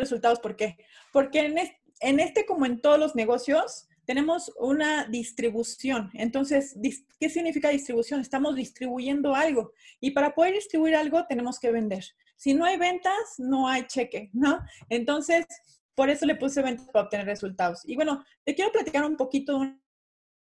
resultados. 0.00 0.40
¿Por 0.40 0.56
qué? 0.56 0.76
Porque 1.12 1.46
en 1.46 1.58
este, 1.58 1.80
en 2.00 2.20
este, 2.20 2.46
como 2.46 2.66
en 2.66 2.80
todos 2.80 2.98
los 2.98 3.14
negocios, 3.14 3.88
tenemos 4.06 4.52
una 4.58 5.06
distribución. 5.08 6.10
Entonces, 6.14 6.78
¿qué 7.18 7.28
significa 7.28 7.68
distribución? 7.70 8.20
Estamos 8.20 8.54
distribuyendo 8.54 9.34
algo. 9.34 9.72
Y 10.00 10.12
para 10.12 10.34
poder 10.34 10.54
distribuir 10.54 10.94
algo, 10.94 11.26
tenemos 11.26 11.58
que 11.58 11.72
vender. 11.72 12.04
Si 12.36 12.54
no 12.54 12.64
hay 12.64 12.76
ventas, 12.76 13.14
no 13.38 13.68
hay 13.68 13.86
cheque, 13.86 14.30
¿no? 14.32 14.60
Entonces, 14.88 15.46
por 15.94 16.08
eso 16.10 16.24
le 16.26 16.36
puse 16.36 16.62
ventas 16.62 16.86
para 16.92 17.06
obtener 17.06 17.26
resultados. 17.26 17.80
Y 17.84 17.96
bueno, 17.96 18.24
te 18.44 18.54
quiero 18.54 18.70
platicar 18.70 19.04
un 19.04 19.16
poquito 19.16 19.52
de 19.52 19.58
un 19.58 19.80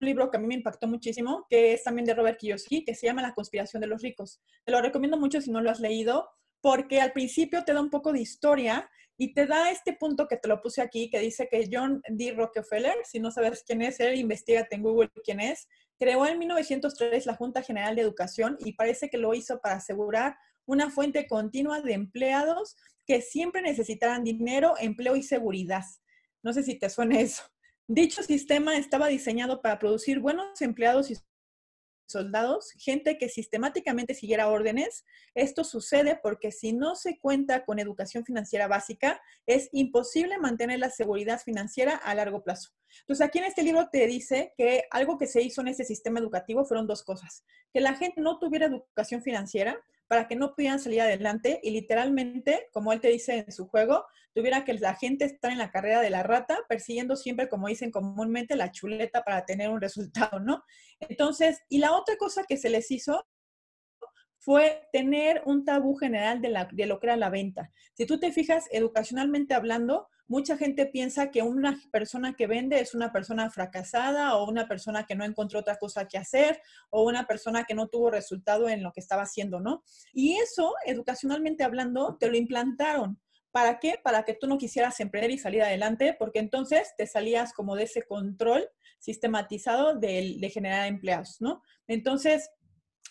libro 0.00 0.30
que 0.30 0.36
a 0.36 0.40
mí 0.40 0.46
me 0.46 0.54
impactó 0.54 0.86
muchísimo, 0.86 1.46
que 1.48 1.72
es 1.72 1.84
también 1.84 2.04
de 2.04 2.14
Robert 2.14 2.38
Kiyosaki, 2.38 2.84
que 2.84 2.94
se 2.94 3.06
llama 3.06 3.22
La 3.22 3.34
conspiración 3.34 3.80
de 3.80 3.86
los 3.86 4.02
ricos. 4.02 4.42
Te 4.64 4.72
lo 4.72 4.82
recomiendo 4.82 5.16
mucho 5.16 5.40
si 5.40 5.50
no 5.50 5.62
lo 5.62 5.70
has 5.70 5.80
leído, 5.80 6.28
porque 6.60 7.00
al 7.00 7.12
principio 7.12 7.64
te 7.64 7.72
da 7.72 7.80
un 7.80 7.90
poco 7.90 8.12
de 8.12 8.20
historia 8.20 8.90
y 9.16 9.32
te 9.32 9.46
da 9.46 9.70
este 9.70 9.92
punto 9.92 10.26
que 10.26 10.36
te 10.36 10.48
lo 10.48 10.60
puse 10.60 10.82
aquí, 10.82 11.08
que 11.08 11.20
dice 11.20 11.48
que 11.48 11.68
John 11.70 12.02
D. 12.08 12.32
Rockefeller, 12.32 12.96
si 13.04 13.20
no 13.20 13.30
sabes 13.30 13.62
quién 13.66 13.82
es 13.82 14.00
él, 14.00 14.16
investigate 14.18 14.74
en 14.74 14.82
Google 14.82 15.10
quién 15.24 15.40
es, 15.40 15.68
creó 15.98 16.26
en 16.26 16.38
1903 16.38 17.26
la 17.26 17.36
Junta 17.36 17.62
General 17.62 17.94
de 17.94 18.02
Educación 18.02 18.56
y 18.60 18.72
parece 18.72 19.08
que 19.08 19.18
lo 19.18 19.34
hizo 19.34 19.60
para 19.60 19.76
asegurar 19.76 20.36
una 20.66 20.90
fuente 20.90 21.26
continua 21.26 21.80
de 21.80 21.92
empleados 21.92 22.76
que 23.06 23.20
siempre 23.20 23.62
necesitaran 23.62 24.24
dinero, 24.24 24.74
empleo 24.80 25.14
y 25.14 25.22
seguridad. 25.22 25.84
No 26.42 26.52
sé 26.52 26.62
si 26.62 26.78
te 26.78 26.90
suena 26.90 27.20
eso. 27.20 27.42
Dicho 27.86 28.22
sistema 28.22 28.76
estaba 28.76 29.08
diseñado 29.08 29.60
para 29.60 29.78
producir 29.78 30.18
buenos 30.18 30.60
empleados 30.62 31.10
y 31.10 31.16
soldados, 32.06 32.72
gente 32.78 33.18
que 33.18 33.28
sistemáticamente 33.28 34.14
siguiera 34.14 34.48
órdenes. 34.48 35.04
Esto 35.34 35.64
sucede 35.64 36.18
porque 36.22 36.52
si 36.52 36.72
no 36.72 36.96
se 36.96 37.18
cuenta 37.18 37.64
con 37.64 37.78
educación 37.78 38.24
financiera 38.24 38.68
básica, 38.68 39.20
es 39.46 39.68
imposible 39.72 40.38
mantener 40.38 40.78
la 40.78 40.90
seguridad 40.90 41.40
financiera 41.40 41.96
a 41.96 42.14
largo 42.14 42.42
plazo. 42.42 42.70
Entonces, 43.00 43.26
aquí 43.26 43.38
en 43.38 43.44
este 43.44 43.62
libro 43.62 43.88
te 43.90 44.06
dice 44.06 44.52
que 44.56 44.84
algo 44.90 45.18
que 45.18 45.26
se 45.26 45.42
hizo 45.42 45.60
en 45.60 45.68
este 45.68 45.84
sistema 45.84 46.20
educativo 46.20 46.64
fueron 46.64 46.86
dos 46.86 47.02
cosas. 47.02 47.44
Que 47.72 47.80
la 47.80 47.94
gente 47.94 48.20
no 48.20 48.38
tuviera 48.38 48.66
educación 48.66 49.22
financiera 49.22 49.82
para 50.14 50.28
que 50.28 50.36
no 50.36 50.54
pudieran 50.54 50.78
salir 50.78 51.00
adelante 51.00 51.58
y 51.60 51.72
literalmente, 51.72 52.68
como 52.72 52.92
él 52.92 53.00
te 53.00 53.08
dice 53.08 53.38
en 53.38 53.50
su 53.50 53.66
juego, 53.66 54.04
tuviera 54.32 54.64
que 54.64 54.74
la 54.74 54.94
gente 54.94 55.24
estar 55.24 55.50
en 55.50 55.58
la 55.58 55.72
carrera 55.72 56.00
de 56.02 56.10
la 56.10 56.22
rata, 56.22 56.56
persiguiendo 56.68 57.16
siempre, 57.16 57.48
como 57.48 57.66
dicen 57.66 57.90
comúnmente, 57.90 58.54
la 58.54 58.70
chuleta 58.70 59.24
para 59.24 59.44
tener 59.44 59.70
un 59.70 59.80
resultado, 59.80 60.38
¿no? 60.38 60.62
Entonces, 61.00 61.64
y 61.68 61.78
la 61.78 61.90
otra 61.94 62.16
cosa 62.16 62.44
que 62.48 62.56
se 62.56 62.70
les 62.70 62.92
hizo 62.92 63.26
fue 64.44 64.86
tener 64.92 65.40
un 65.46 65.64
tabú 65.64 65.96
general 65.96 66.42
de, 66.42 66.50
la, 66.50 66.68
lo 66.70 67.00
que 67.00 67.06
era 67.06 67.16
la 67.16 67.30
venta. 67.30 67.70
Si 67.94 68.04
tú 68.04 68.20
te 68.20 68.30
fijas, 68.30 68.66
educacionalmente 68.70 69.54
hablando, 69.54 70.08
mucha 70.26 70.58
gente 70.58 70.84
piensa 70.84 71.30
que 71.30 71.40
una 71.40 71.80
persona 71.90 72.34
que 72.34 72.46
vende 72.46 72.78
es 72.78 72.94
una 72.94 73.10
persona 73.10 73.48
fracasada 73.48 74.36
o 74.36 74.46
una 74.46 74.68
persona 74.68 75.06
que 75.06 75.14
no 75.14 75.24
encontró 75.24 75.60
otra 75.60 75.76
cosa 75.76 76.06
que 76.08 76.18
hacer 76.18 76.60
o 76.90 77.04
una 77.04 77.26
persona 77.26 77.64
que 77.64 77.74
no 77.74 77.88
tuvo 77.88 78.10
resultado 78.10 78.68
en 78.68 78.82
lo 78.82 78.92
que 78.92 79.00
estaba 79.00 79.22
haciendo, 79.22 79.60
¿no? 79.60 79.82
Y 80.12 80.34
eso, 80.34 80.74
educacionalmente 80.84 81.64
hablando, 81.64 82.18
te 82.20 82.28
lo 82.28 82.36
implantaron. 82.36 83.18
¿Para 83.50 83.78
qué? 83.78 83.98
Para 84.02 84.24
que 84.24 84.34
tú 84.34 84.46
no 84.46 84.58
quisieras 84.58 85.00
emprender 85.00 85.30
y 85.30 85.38
salir 85.38 85.62
adelante, 85.62 86.14
porque 86.18 86.40
entonces 86.40 86.92
te 86.98 87.06
salías 87.06 87.54
como 87.54 87.76
de 87.76 87.84
ese 87.84 88.02
control 88.02 88.68
sistematizado 88.98 89.94
de, 89.94 90.36
de 90.38 90.50
generar 90.50 90.86
empleados, 90.86 91.36
¿no? 91.40 91.62
Entonces, 91.86 92.50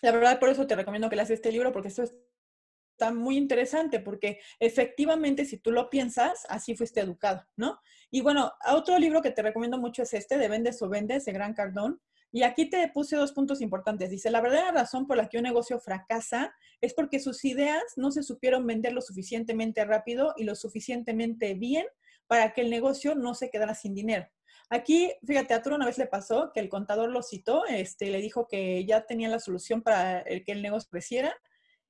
la 0.04 0.12
verdad, 0.12 0.38
por 0.38 0.50
eso 0.50 0.66
te 0.66 0.76
recomiendo 0.76 1.08
que 1.08 1.16
leas 1.16 1.30
este 1.30 1.50
libro, 1.50 1.72
porque 1.72 1.88
esto 1.88 2.02
está 2.02 3.10
muy 3.10 3.38
interesante, 3.38 4.00
porque 4.00 4.38
efectivamente, 4.60 5.46
si 5.46 5.56
tú 5.56 5.72
lo 5.72 5.88
piensas, 5.88 6.44
así 6.50 6.76
fuiste 6.76 7.00
educado, 7.00 7.42
¿no? 7.56 7.80
Y 8.10 8.20
bueno, 8.20 8.52
otro 8.70 8.98
libro 8.98 9.22
que 9.22 9.30
te 9.30 9.40
recomiendo 9.40 9.78
mucho 9.78 10.02
es 10.02 10.12
este, 10.12 10.36
de 10.36 10.48
Vendes 10.48 10.82
o 10.82 10.90
Vendes, 10.90 11.24
de 11.24 11.32
Gran 11.32 11.54
Cardón. 11.54 12.02
Y 12.30 12.42
aquí 12.42 12.68
te 12.68 12.86
puse 12.88 13.16
dos 13.16 13.32
puntos 13.32 13.62
importantes. 13.62 14.10
Dice, 14.10 14.30
la 14.30 14.42
verdadera 14.42 14.72
razón 14.72 15.06
por 15.06 15.16
la 15.16 15.28
que 15.28 15.38
un 15.38 15.44
negocio 15.44 15.78
fracasa 15.78 16.54
es 16.82 16.92
porque 16.92 17.18
sus 17.18 17.42
ideas 17.46 17.82
no 17.96 18.10
se 18.10 18.22
supieron 18.22 18.66
vender 18.66 18.92
lo 18.92 19.00
suficientemente 19.00 19.84
rápido 19.86 20.34
y 20.36 20.44
lo 20.44 20.54
suficientemente 20.54 21.54
bien 21.54 21.86
para 22.26 22.52
que 22.52 22.60
el 22.60 22.68
negocio 22.68 23.14
no 23.14 23.34
se 23.34 23.48
quedara 23.48 23.74
sin 23.74 23.94
dinero. 23.94 24.26
Aquí, 24.70 25.12
fíjate, 25.26 25.54
a 25.54 25.58
Arturo 25.58 25.76
una 25.76 25.86
vez 25.86 25.98
le 25.98 26.06
pasó 26.06 26.50
que 26.52 26.60
el 26.60 26.68
contador 26.68 27.10
lo 27.10 27.22
citó, 27.22 27.64
este, 27.66 28.10
le 28.10 28.20
dijo 28.20 28.46
que 28.48 28.84
ya 28.86 29.06
tenía 29.06 29.28
la 29.28 29.38
solución 29.38 29.82
para 29.82 30.20
el 30.20 30.44
que 30.44 30.52
el 30.52 30.62
negocio 30.62 30.88
creciera 30.90 31.34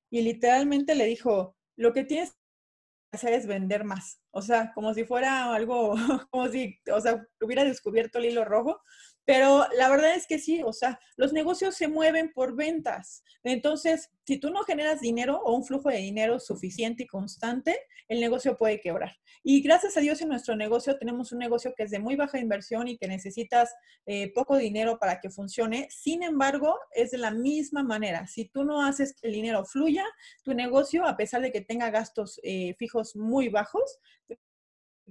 y 0.09 0.21
literalmente 0.21 0.95
le 0.95 1.05
dijo, 1.05 1.55
lo 1.77 1.93
que 1.93 2.03
tienes 2.03 2.31
que 2.31 2.37
hacer 3.13 3.33
es 3.33 3.47
vender 3.47 3.83
más. 3.83 4.21
O 4.31 4.41
sea, 4.41 4.71
como 4.73 4.93
si 4.93 5.05
fuera 5.05 5.53
algo, 5.53 5.95
como 6.31 6.47
si, 6.49 6.77
o 6.91 6.99
sea, 7.01 7.25
hubiera 7.41 7.63
descubierto 7.63 8.19
el 8.19 8.25
hilo 8.25 8.45
rojo. 8.45 8.81
Pero 9.25 9.65
la 9.77 9.89
verdad 9.89 10.15
es 10.15 10.27
que 10.27 10.39
sí, 10.39 10.61
o 10.63 10.71
sea, 10.71 10.99
los 11.17 11.33
negocios 11.33 11.75
se 11.75 11.87
mueven 11.87 12.31
por 12.31 12.55
ventas. 12.55 13.23
Entonces, 13.43 14.11
si 14.25 14.37
tú 14.37 14.51
no 14.51 14.63
generas 14.63 15.01
dinero 15.01 15.41
o 15.43 15.55
un 15.55 15.65
flujo 15.65 15.89
de 15.89 15.97
dinero 15.97 16.39
suficiente 16.39 17.03
y 17.03 17.07
constante, 17.07 17.79
el 18.07 18.19
negocio 18.19 18.57
puede 18.57 18.79
quebrar. 18.79 19.15
Y 19.43 19.61
gracias 19.61 19.97
a 19.97 19.99
Dios 20.01 20.21
en 20.21 20.29
nuestro 20.29 20.55
negocio 20.55 20.97
tenemos 20.97 21.31
un 21.31 21.39
negocio 21.39 21.73
que 21.75 21.83
es 21.83 21.91
de 21.91 21.99
muy 21.99 22.15
baja 22.15 22.39
inversión 22.39 22.87
y 22.87 22.97
que 22.97 23.07
necesitas 23.07 23.73
eh, 24.05 24.31
poco 24.33 24.57
dinero 24.57 24.97
para 24.99 25.19
que 25.19 25.29
funcione. 25.29 25.87
Sin 25.89 26.23
embargo, 26.23 26.77
es 26.91 27.11
de 27.11 27.17
la 27.17 27.31
misma 27.31 27.83
manera. 27.83 28.27
Si 28.27 28.45
tú 28.45 28.63
no 28.63 28.85
haces 28.85 29.13
que 29.13 29.27
el 29.27 29.33
dinero 29.33 29.65
fluya, 29.65 30.05
tu 30.43 30.53
negocio, 30.53 31.05
a 31.05 31.17
pesar 31.17 31.41
de 31.41 31.51
que 31.51 31.61
tenga 31.61 31.89
gastos 31.89 32.39
eh, 32.43 32.75
fijos 32.77 33.15
muy 33.15 33.49
bajos, 33.49 33.99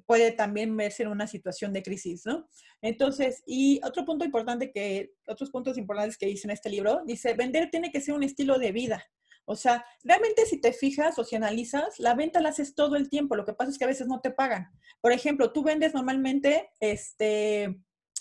puede 0.06 0.32
también 0.32 0.76
verse 0.76 1.02
en 1.02 1.10
una 1.10 1.26
situación 1.26 1.72
de 1.72 1.82
crisis, 1.82 2.26
¿no? 2.26 2.48
Entonces, 2.82 3.42
y 3.46 3.80
otro 3.84 4.04
punto 4.04 4.24
importante 4.24 4.70
que, 4.72 5.12
otros 5.26 5.50
puntos 5.50 5.78
importantes 5.78 6.18
que 6.18 6.26
dice 6.26 6.46
en 6.46 6.52
este 6.52 6.70
libro, 6.70 7.02
dice, 7.06 7.34
vender 7.34 7.70
tiene 7.70 7.90
que 7.90 8.00
ser 8.00 8.14
un 8.14 8.22
estilo 8.22 8.58
de 8.58 8.72
vida. 8.72 9.04
O 9.46 9.56
sea, 9.56 9.84
realmente 10.02 10.46
si 10.46 10.60
te 10.60 10.72
fijas 10.72 11.18
o 11.18 11.24
si 11.24 11.36
analizas, 11.36 11.98
la 11.98 12.14
venta 12.14 12.40
la 12.40 12.48
haces 12.48 12.74
todo 12.74 12.96
el 12.96 13.10
tiempo. 13.10 13.36
Lo 13.36 13.44
que 13.44 13.52
pasa 13.52 13.70
es 13.70 13.78
que 13.78 13.84
a 13.84 13.88
veces 13.88 14.06
no 14.06 14.20
te 14.20 14.30
pagan. 14.30 14.70
Por 15.00 15.12
ejemplo, 15.12 15.52
tú 15.52 15.62
vendes 15.62 15.92
normalmente, 15.92 16.70
este, 16.80 17.76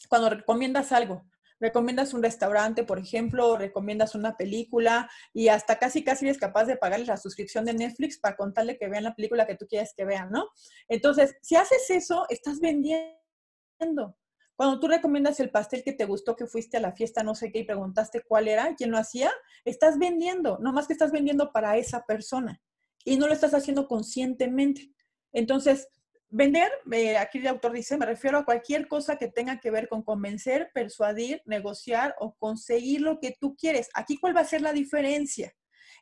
cuando 0.10 0.30
recomiendas 0.30 0.92
algo 0.92 1.26
recomiendas 1.60 2.14
un 2.14 2.24
restaurante, 2.24 2.84
por 2.84 3.00
ejemplo, 3.00 3.58
recomiendas 3.58 4.16
una 4.16 4.36
película 4.38 5.10
y 5.34 5.48
hasta 5.48 5.80
casi 5.80 6.04
casi 6.04 6.26
eres 6.26 6.38
capaz 6.38 6.66
de 6.66 6.78
pagarles 6.78 7.08
la 7.08 7.18
suscripción 7.18 7.66
de 7.66 7.74
Netflix 7.74 8.18
para 8.20 8.36
contarle 8.36 8.78
que 8.78 8.88
vean 8.88 9.04
la 9.04 9.16
película 9.16 9.48
que 9.48 9.56
tú 9.56 9.68
quieres 9.68 9.94
que 9.96 10.06
vean, 10.06 10.32
¿no? 10.32 10.50
Entonces, 10.88 11.36
si 11.42 11.56
haces 11.56 11.90
eso, 11.90 12.26
estás 12.30 12.60
vendiendo. 12.60 14.18
Cuando 14.56 14.80
tú 14.80 14.88
recomiendas 14.88 15.40
el 15.40 15.50
pastel 15.50 15.84
que 15.84 15.94
te 15.94 16.06
gustó, 16.06 16.36
que 16.36 16.46
fuiste 16.46 16.78
a 16.78 16.80
la 16.80 16.92
fiesta, 16.92 17.24
no 17.24 17.34
sé 17.34 17.52
qué, 17.52 17.60
y 17.60 17.64
preguntaste 17.64 18.22
cuál 18.22 18.48
era, 18.48 18.76
quién 18.76 18.92
lo 18.92 18.98
hacía, 18.98 19.32
estás 19.66 19.98
vendiendo, 19.98 20.60
no 20.62 20.74
más 20.74 20.88
que 20.88 20.94
estás 20.94 21.12
vendiendo 21.12 21.52
para 21.52 21.78
esa 21.78 22.06
persona 22.06 22.62
y 23.04 23.18
no 23.18 23.28
lo 23.28 23.34
estás 23.34 23.54
haciendo 23.54 23.88
conscientemente. 23.88 24.92
Entonces, 25.32 25.90
Vender, 26.36 26.72
eh, 26.92 27.16
aquí 27.18 27.38
el 27.38 27.46
autor 27.46 27.74
dice, 27.74 27.96
me 27.96 28.08
refiero 28.08 28.40
a 28.40 28.44
cualquier 28.44 28.88
cosa 28.88 29.18
que 29.18 29.28
tenga 29.28 29.60
que 29.60 29.70
ver 29.70 29.88
con 29.88 30.02
convencer, 30.02 30.72
persuadir, 30.74 31.44
negociar 31.46 32.16
o 32.18 32.34
conseguir 32.34 33.02
lo 33.02 33.20
que 33.20 33.38
tú 33.40 33.56
quieres. 33.56 33.88
Aquí, 33.94 34.18
¿cuál 34.18 34.36
va 34.36 34.42
a 34.42 34.46
ser 34.46 34.62
la 34.62 34.74
diferencia? 34.74 35.54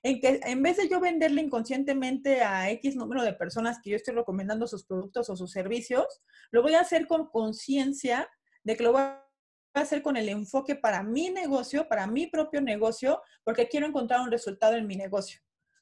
En 0.04 0.22
que 0.22 0.40
en 0.46 0.64
vez 0.64 0.78
de 0.78 0.88
yo 0.88 1.02
venderle 1.02 1.42
inconscientemente 1.42 2.44
a 2.44 2.72
X 2.72 2.96
número 2.96 3.24
de 3.24 3.34
personas 3.34 3.80
que 3.84 3.90
yo 3.90 3.98
estoy 3.98 4.14
recomendando 4.14 4.68
sus 4.68 4.86
productos 4.86 5.30
o 5.30 5.36
sus 5.36 5.52
servicios, 5.52 6.06
lo 6.50 6.62
voy 6.62 6.76
a 6.76 6.80
hacer 6.80 7.08
con 7.08 7.28
conciencia 7.28 8.30
de 8.64 8.78
que 8.78 8.84
lo 8.84 8.94
voy 8.94 9.02
a 9.02 9.26
hacer 9.74 10.02
con 10.02 10.16
el 10.16 10.30
enfoque 10.30 10.76
para 10.76 11.04
mi 11.04 11.30
negocio, 11.30 11.90
para 11.90 12.08
mi 12.08 12.28
propio 12.28 12.62
negocio, 12.62 13.22
porque 13.44 13.68
quiero 13.68 13.86
encontrar 13.86 14.22
un 14.22 14.32
resultado 14.32 14.78
en 14.78 14.88
mi 14.88 14.96
negocio. 14.96 15.42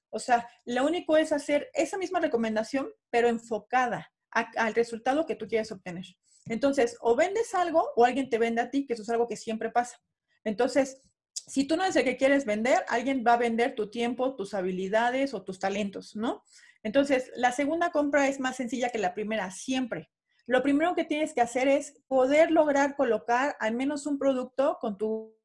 O 0.10 0.18
sea, 0.18 0.50
lo 0.66 0.88
único 0.88 1.18
es 1.18 1.32
hacer 1.32 1.70
esa 1.76 2.00
misma 2.00 2.20
recomendación, 2.20 2.92
pero 3.12 3.28
enfocada 3.28 4.12
al 4.32 4.76
resultado 4.76 5.26
que 5.26 5.36
tú 5.36 5.48
quieres 5.48 5.72
obtener. 5.72 6.06
Entonces, 6.46 6.98
o 7.02 7.16
vendes 7.16 7.54
algo 7.54 7.92
o 7.96 8.06
alguien 8.06 8.30
te 8.30 8.38
vende 8.38 8.62
a 8.62 8.70
ti, 8.70 8.86
que 8.86 8.94
eso 8.94 9.04
es 9.04 9.10
algo 9.10 9.28
que 9.28 9.36
siempre 9.36 9.70
pasa. 9.70 9.98
Entonces, 10.44 11.02
si 11.34 11.66
tú 11.66 11.76
no 11.76 11.84
es 11.84 11.96
el 11.96 12.04
que 12.04 12.18
quieres 12.18 12.46
vender, 12.46 12.84
alguien 12.88 13.24
va 13.26 13.34
a 13.34 13.38
vender 13.38 13.76
tu 13.76 13.90
tiempo, 13.90 14.36
tus 14.36 14.54
habilidades 14.54 15.34
o 15.34 15.44
tus 15.44 15.60
talentos, 15.60 16.16
¿no? 16.16 16.44
Entonces, 16.84 17.32
la 17.36 17.52
segunda 17.52 17.92
compra 17.92 18.28
es 18.28 18.40
más 18.40 18.56
sencilla 18.56 18.90
que 18.90 19.00
la 19.00 19.14
primera, 19.14 19.52
siempre. 19.52 20.12
Lo 20.46 20.64
primero 20.64 20.96
que 20.96 21.04
tienes 21.04 21.34
que 21.34 21.42
hacer 21.42 21.68
es 21.68 22.02
poder 22.08 22.52
lograr 22.52 22.96
colocar 22.96 23.56
al 23.60 23.76
menos 23.76 24.06
un 24.06 24.18
producto 24.18 24.78
con 24.80 24.98
tu, 24.98 25.36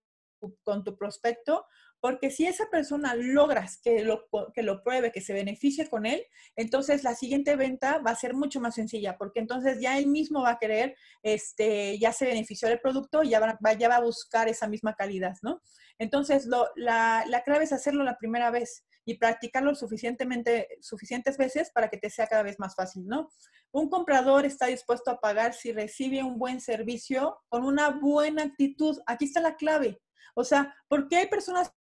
con 0.62 0.84
tu 0.84 0.96
prospecto 0.96 1.66
porque 2.04 2.30
si 2.30 2.44
esa 2.44 2.68
persona 2.68 3.14
logras 3.14 3.80
que 3.82 4.04
lo, 4.04 4.28
que 4.52 4.62
lo 4.62 4.82
pruebe, 4.82 5.10
que 5.10 5.22
se 5.22 5.32
beneficie 5.32 5.88
con 5.88 6.04
él, 6.04 6.22
entonces 6.54 7.02
la 7.02 7.14
siguiente 7.14 7.56
venta 7.56 7.96
va 8.06 8.10
a 8.10 8.14
ser 8.14 8.34
mucho 8.34 8.60
más 8.60 8.74
sencilla, 8.74 9.16
porque 9.16 9.40
entonces 9.40 9.80
ya 9.80 9.96
él 9.96 10.08
mismo 10.08 10.42
va 10.42 10.50
a 10.50 10.58
querer, 10.58 10.96
este, 11.22 11.98
ya 11.98 12.12
se 12.12 12.26
benefició 12.26 12.68
del 12.68 12.78
producto 12.78 13.22
y 13.22 13.30
ya 13.30 13.40
va, 13.40 13.72
ya 13.72 13.88
va 13.88 13.96
a 13.96 14.02
buscar 14.02 14.50
esa 14.50 14.68
misma 14.68 14.94
calidad, 14.94 15.34
¿no? 15.40 15.62
Entonces, 15.98 16.46
la, 16.76 17.24
la 17.26 17.42
clave 17.42 17.64
es 17.64 17.72
hacerlo 17.72 18.04
la 18.04 18.18
primera 18.18 18.50
vez. 18.50 18.84
y 19.06 19.16
practicarlo 19.16 19.74
suficientemente, 19.74 20.68
suficientes 20.80 21.38
veces 21.38 21.70
para 21.70 21.88
que 21.88 21.96
te 21.96 22.10
sea 22.10 22.26
cada 22.26 22.42
vez 22.42 22.58
más 22.58 22.74
fácil, 22.74 23.06
¿no? 23.06 23.30
Un 23.72 23.88
comprador 23.88 24.44
está 24.44 24.66
dispuesto 24.66 25.10
a 25.10 25.20
pagar 25.20 25.54
si 25.54 25.72
recibe 25.72 26.22
un 26.22 26.38
buen 26.38 26.60
servicio 26.60 27.38
con 27.48 27.64
una 27.64 27.88
buena 27.88 28.42
actitud. 28.42 28.98
Aquí 29.06 29.24
está 29.24 29.40
la 29.40 29.56
clave. 29.56 30.02
O 30.34 30.42
sea, 30.42 30.74
¿por 30.88 31.08
qué 31.08 31.16
hay 31.16 31.28
personas 31.28 31.72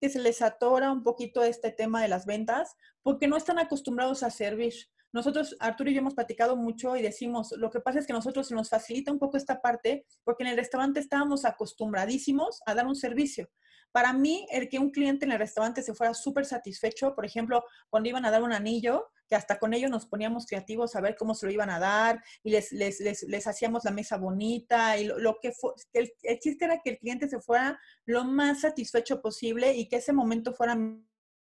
que 0.00 0.08
se 0.08 0.18
les 0.18 0.42
atora 0.42 0.92
un 0.92 1.02
poquito 1.02 1.42
este 1.42 1.70
tema 1.70 2.02
de 2.02 2.08
las 2.08 2.26
ventas? 2.26 2.76
Porque 3.02 3.28
no 3.28 3.36
están 3.36 3.58
acostumbrados 3.58 4.22
a 4.22 4.30
servir. 4.30 4.74
Nosotros, 5.12 5.56
Arturo 5.60 5.90
y 5.90 5.94
yo 5.94 6.00
hemos 6.00 6.14
platicado 6.14 6.54
mucho 6.56 6.94
y 6.96 7.02
decimos, 7.02 7.52
lo 7.56 7.70
que 7.70 7.80
pasa 7.80 7.98
es 7.98 8.06
que 8.06 8.12
nosotros 8.12 8.50
nos 8.50 8.68
facilita 8.68 9.10
un 9.10 9.18
poco 9.18 9.36
esta 9.38 9.60
parte 9.60 10.04
porque 10.22 10.44
en 10.44 10.50
el 10.50 10.56
restaurante 10.56 11.00
estábamos 11.00 11.44
acostumbradísimos 11.44 12.60
a 12.66 12.74
dar 12.74 12.86
un 12.86 12.94
servicio. 12.94 13.48
Para 13.92 14.12
mí, 14.12 14.46
el 14.50 14.68
que 14.68 14.78
un 14.78 14.90
cliente 14.90 15.24
en 15.24 15.32
el 15.32 15.38
restaurante 15.38 15.82
se 15.82 15.94
fuera 15.94 16.14
súper 16.14 16.44
satisfecho, 16.44 17.14
por 17.14 17.24
ejemplo, 17.24 17.64
cuando 17.88 18.08
iban 18.08 18.24
a 18.24 18.30
dar 18.30 18.42
un 18.42 18.52
anillo, 18.52 19.06
que 19.28 19.36
hasta 19.36 19.58
con 19.58 19.74
ellos 19.74 19.90
nos 19.90 20.06
poníamos 20.06 20.46
creativos 20.46 20.96
a 20.96 21.00
ver 21.00 21.16
cómo 21.16 21.34
se 21.34 21.46
lo 21.46 21.52
iban 21.52 21.70
a 21.70 21.78
dar 21.78 22.22
y 22.42 22.50
les, 22.50 23.46
hacíamos 23.46 23.84
la 23.84 23.90
mesa 23.90 24.16
bonita 24.16 24.96
y 24.96 25.04
lo, 25.04 25.38
que 25.40 25.52
fue, 25.52 25.72
el, 25.92 26.10
el 26.22 26.38
era 26.60 26.80
que 26.82 26.90
el 26.90 26.98
cliente 26.98 27.28
se 27.28 27.40
fuera 27.40 27.78
lo 28.06 28.24
más 28.24 28.62
satisfecho 28.62 29.20
posible 29.20 29.74
y 29.74 29.88
que 29.88 29.96
ese 29.96 30.12
momento 30.12 30.54
fuera 30.54 30.78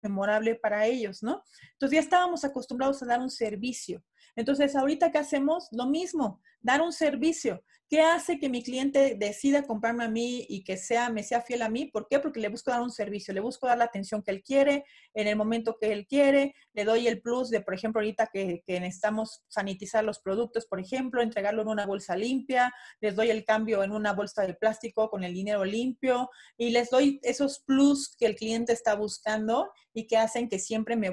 memorable 0.04 0.56
para 0.56 0.86
ellos, 0.86 1.24
¿no? 1.24 1.44
Entonces 1.74 1.98
ya 1.98 2.02
estábamos 2.02 2.44
acostumbrados 2.44 3.02
a 3.02 3.06
dar 3.06 3.20
un 3.20 3.32
servicio. 3.32 4.04
Entonces, 4.36 4.76
ahorita 4.76 5.12
que 5.12 5.18
hacemos 5.18 5.68
lo 5.72 5.88
mismo, 5.88 6.42
dar 6.62 6.82
un 6.82 6.94
servicio. 6.94 7.64
¿Qué 7.90 8.02
hace 8.02 8.40
que 8.40 8.50
mi 8.50 8.64
cliente 8.64 9.16
decida 9.20 9.68
comprarme 9.68 10.06
a 10.06 10.10
mí 10.10 10.48
y 10.50 10.64
que 10.64 10.78
sea, 10.78 11.12
me 11.12 11.22
sea 11.22 11.42
fiel 11.42 11.62
a 11.62 11.70
mí? 11.70 11.86
¿Por 11.86 12.08
qué? 12.08 12.20
Porque 12.20 12.40
le 12.40 12.48
busco 12.48 12.72
dar 12.72 12.82
un 12.82 12.90
servicio, 12.90 13.34
le 13.36 13.42
busco 13.42 13.68
dar 13.68 13.78
la 13.78 13.84
atención 13.84 14.24
que 14.24 14.32
él 14.32 14.42
quiere, 14.42 14.86
en 15.14 15.28
el 15.28 15.36
momento 15.36 15.78
que 15.80 15.92
él 15.92 16.08
quiere, 16.08 16.56
le 16.74 16.86
doy 16.86 17.08
el 17.08 17.22
plus 17.22 17.52
de, 17.52 17.62
por 17.62 17.76
ejemplo, 17.76 18.00
ahorita 18.00 18.30
que, 18.34 18.64
que 18.66 18.80
necesitamos 18.80 19.44
sanitizar 19.48 20.04
los 20.04 20.20
productos, 20.20 20.66
por 20.66 20.80
ejemplo, 20.80 21.22
entregarlo 21.22 21.62
en 21.62 21.68
una 21.68 21.86
bolsa 21.86 22.16
limpia, 22.16 22.74
les 23.00 23.16
doy 23.16 23.30
el 23.30 23.46
cambio 23.46 23.84
en 23.84 23.92
una 23.92 24.14
bolsa 24.14 24.48
de 24.48 24.56
plástico 24.56 25.12
con 25.12 25.24
el 25.24 25.34
dinero 25.34 25.64
limpio 25.64 26.32
y 26.58 26.72
les 26.72 26.90
doy 26.90 27.20
esos 27.22 27.60
plus 27.60 28.16
que 28.18 28.26
el 28.26 28.36
cliente 28.36 28.74
está 28.74 28.96
buscando 28.96 29.70
y 29.94 30.08
que 30.08 30.18
hacen 30.18 30.50
que 30.50 30.58
siempre 30.58 30.96
me 30.96 31.12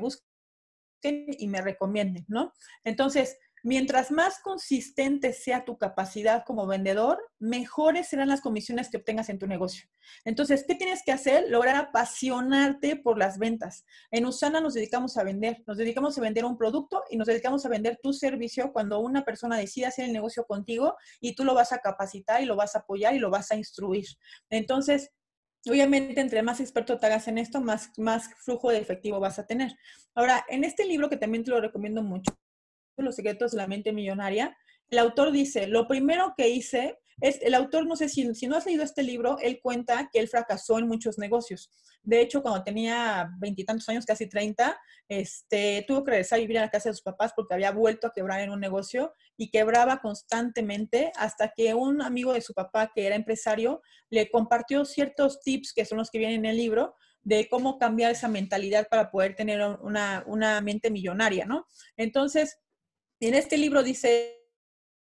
y 1.02 1.49
me 1.49 1.61
recomienden, 1.61 2.25
¿no? 2.29 2.52
Entonces, 2.85 3.38
mientras 3.62 4.11
más 4.11 4.41
consistente 4.41 5.32
sea 5.32 5.64
tu 5.64 5.76
capacidad 5.76 6.44
como 6.44 6.67
vendedor, 6.67 7.19
mejores 7.38 8.08
serán 8.08 8.29
las 8.29 8.41
comisiones 8.41 8.88
que 8.88 8.97
obtengas 8.97 9.29
en 9.29 9.38
tu 9.38 9.47
negocio. 9.47 9.88
Entonces, 10.25 10.64
¿qué 10.67 10.75
tienes 10.75 11.02
que 11.05 11.12
hacer? 11.12 11.50
Lograr 11.50 11.76
apasionarte 11.76 12.97
por 12.97 13.19
las 13.19 13.38
ventas. 13.38 13.85
En 14.11 14.26
Usana 14.26 14.61
nos 14.61 14.75
dedicamos 14.75 15.17
a 15.17 15.25
vender, 15.25 15.62
nos 15.67 15.76
dedicamos 15.76 16.17
a 16.17 16.20
vender 16.20 16.44
un 16.44 16.56
producto 16.56 17.03
y 17.11 17.17
nos 17.17 17.26
dedicamos 17.26 17.64
a 17.64 17.69
vender 17.69 17.99
tu 18.03 18.12
servicio 18.12 18.73
cuando 18.73 19.00
una 19.00 19.25
persona 19.25 19.58
decide 19.58 19.87
hacer 19.87 20.06
el 20.06 20.12
negocio 20.12 20.44
contigo 20.44 20.96
y 21.20 21.35
tú 21.35 21.44
lo 21.44 21.55
vas 21.55 21.73
a 21.73 21.79
capacitar 21.79 22.43
y 22.43 22.46
lo 22.46 22.56
vas 22.56 22.76
a 22.76 22.81
apoyar 22.81 23.14
y 23.14 23.19
lo 23.19 23.31
vas 23.31 23.50
a 23.50 23.56
instruir. 23.56 24.06
Entonces, 24.49 25.11
Obviamente, 25.69 26.21
entre 26.21 26.43
más 26.43 26.61
experto 26.61 26.99
te 26.99 27.07
hagas 27.07 27.29
en 27.29 27.39
esto, 27.39 27.61
más, 27.61 27.91
más 27.99 28.31
flujo 28.37 28.71
de 28.71 28.79
efectivo 28.79 29.21
vas 29.21 29.39
a 29.39 29.47
tener. 29.47 29.77
Ahora, 30.15 30.45
en 30.49 30.65
este 30.65 30.87
libro, 30.87 31.11
que 31.11 31.17
también 31.17 31.45
te 31.45 31.51
lo 31.51 31.61
recomiendo 31.61 32.03
mucho, 32.03 32.33
Los 32.97 33.17
secretos 33.17 33.53
de 33.53 33.59
la 33.59 33.67
mente 33.67 33.93
millonaria, 33.93 34.57
el 34.89 34.99
autor 34.99 35.33
dice, 35.33 35.67
lo 35.67 35.87
primero 35.87 36.35
que 36.37 36.49
hice 36.49 36.99
el 37.20 37.55
autor, 37.55 37.87
no 37.87 37.96
sé 37.96 38.08
si, 38.08 38.34
si 38.34 38.46
no 38.46 38.56
has 38.56 38.67
leído 38.67 38.82
este 38.82 39.02
libro, 39.02 39.38
él 39.40 39.61
cuenta 39.62 40.08
que 40.12 40.19
él 40.19 40.28
fracasó 40.28 40.78
en 40.78 40.88
muchos 40.88 41.19
negocios. 41.19 41.70
De 42.02 42.20
hecho, 42.20 42.43
cuando 42.43 42.64
tenía 42.64 43.31
veintitantos 43.38 43.88
años, 43.88 44.06
casi 44.06 44.26
treinta, 44.26 44.81
este, 45.08 45.84
tuvo 45.87 46.02
que 46.02 46.12
regresar 46.12 46.38
a 46.38 46.40
vivir 46.40 46.58
a 46.58 46.62
la 46.62 46.70
casa 46.70 46.88
de 46.88 46.94
sus 46.94 47.02
papás 47.02 47.32
porque 47.37 47.55
había 47.55 47.72
vuelto 47.72 48.06
a 48.06 48.12
quebrar 48.12 48.40
en 48.40 48.50
un 48.50 48.61
negocio 48.61 49.12
y 49.37 49.50
quebraba 49.50 50.00
constantemente 50.00 51.12
hasta 51.17 51.52
que 51.55 51.75
un 51.75 52.00
amigo 52.00 52.32
de 52.32 52.40
su 52.40 52.55
papá, 52.55 52.90
que 52.94 53.06
era 53.06 53.17
empresario, 53.17 53.82
le 54.08 54.31
compartió 54.31 54.84
ciertos 54.84 55.40
tips 55.40 55.72
que 55.75 55.84
son 55.84 55.99
los 55.99 56.11
que 56.11 56.19
vienen 56.19 56.44
en 56.44 56.50
el 56.52 56.56
libro 56.56 56.94
de 57.22 57.49
cómo 57.50 57.78
cambiar 57.78 58.12
esa 58.12 58.28
mentalidad 58.28 58.88
para 58.88 59.11
poder 59.11 59.37
tener 59.37 59.61
una, 59.82 60.25
una 60.26 60.61
mente 60.62 60.90
millonaria, 60.90 61.44
¿no? 61.44 61.67
Entonces, 61.99 62.58
en 63.20 63.34
este 63.34 63.58
libro 63.58 63.82
dice 63.82 64.40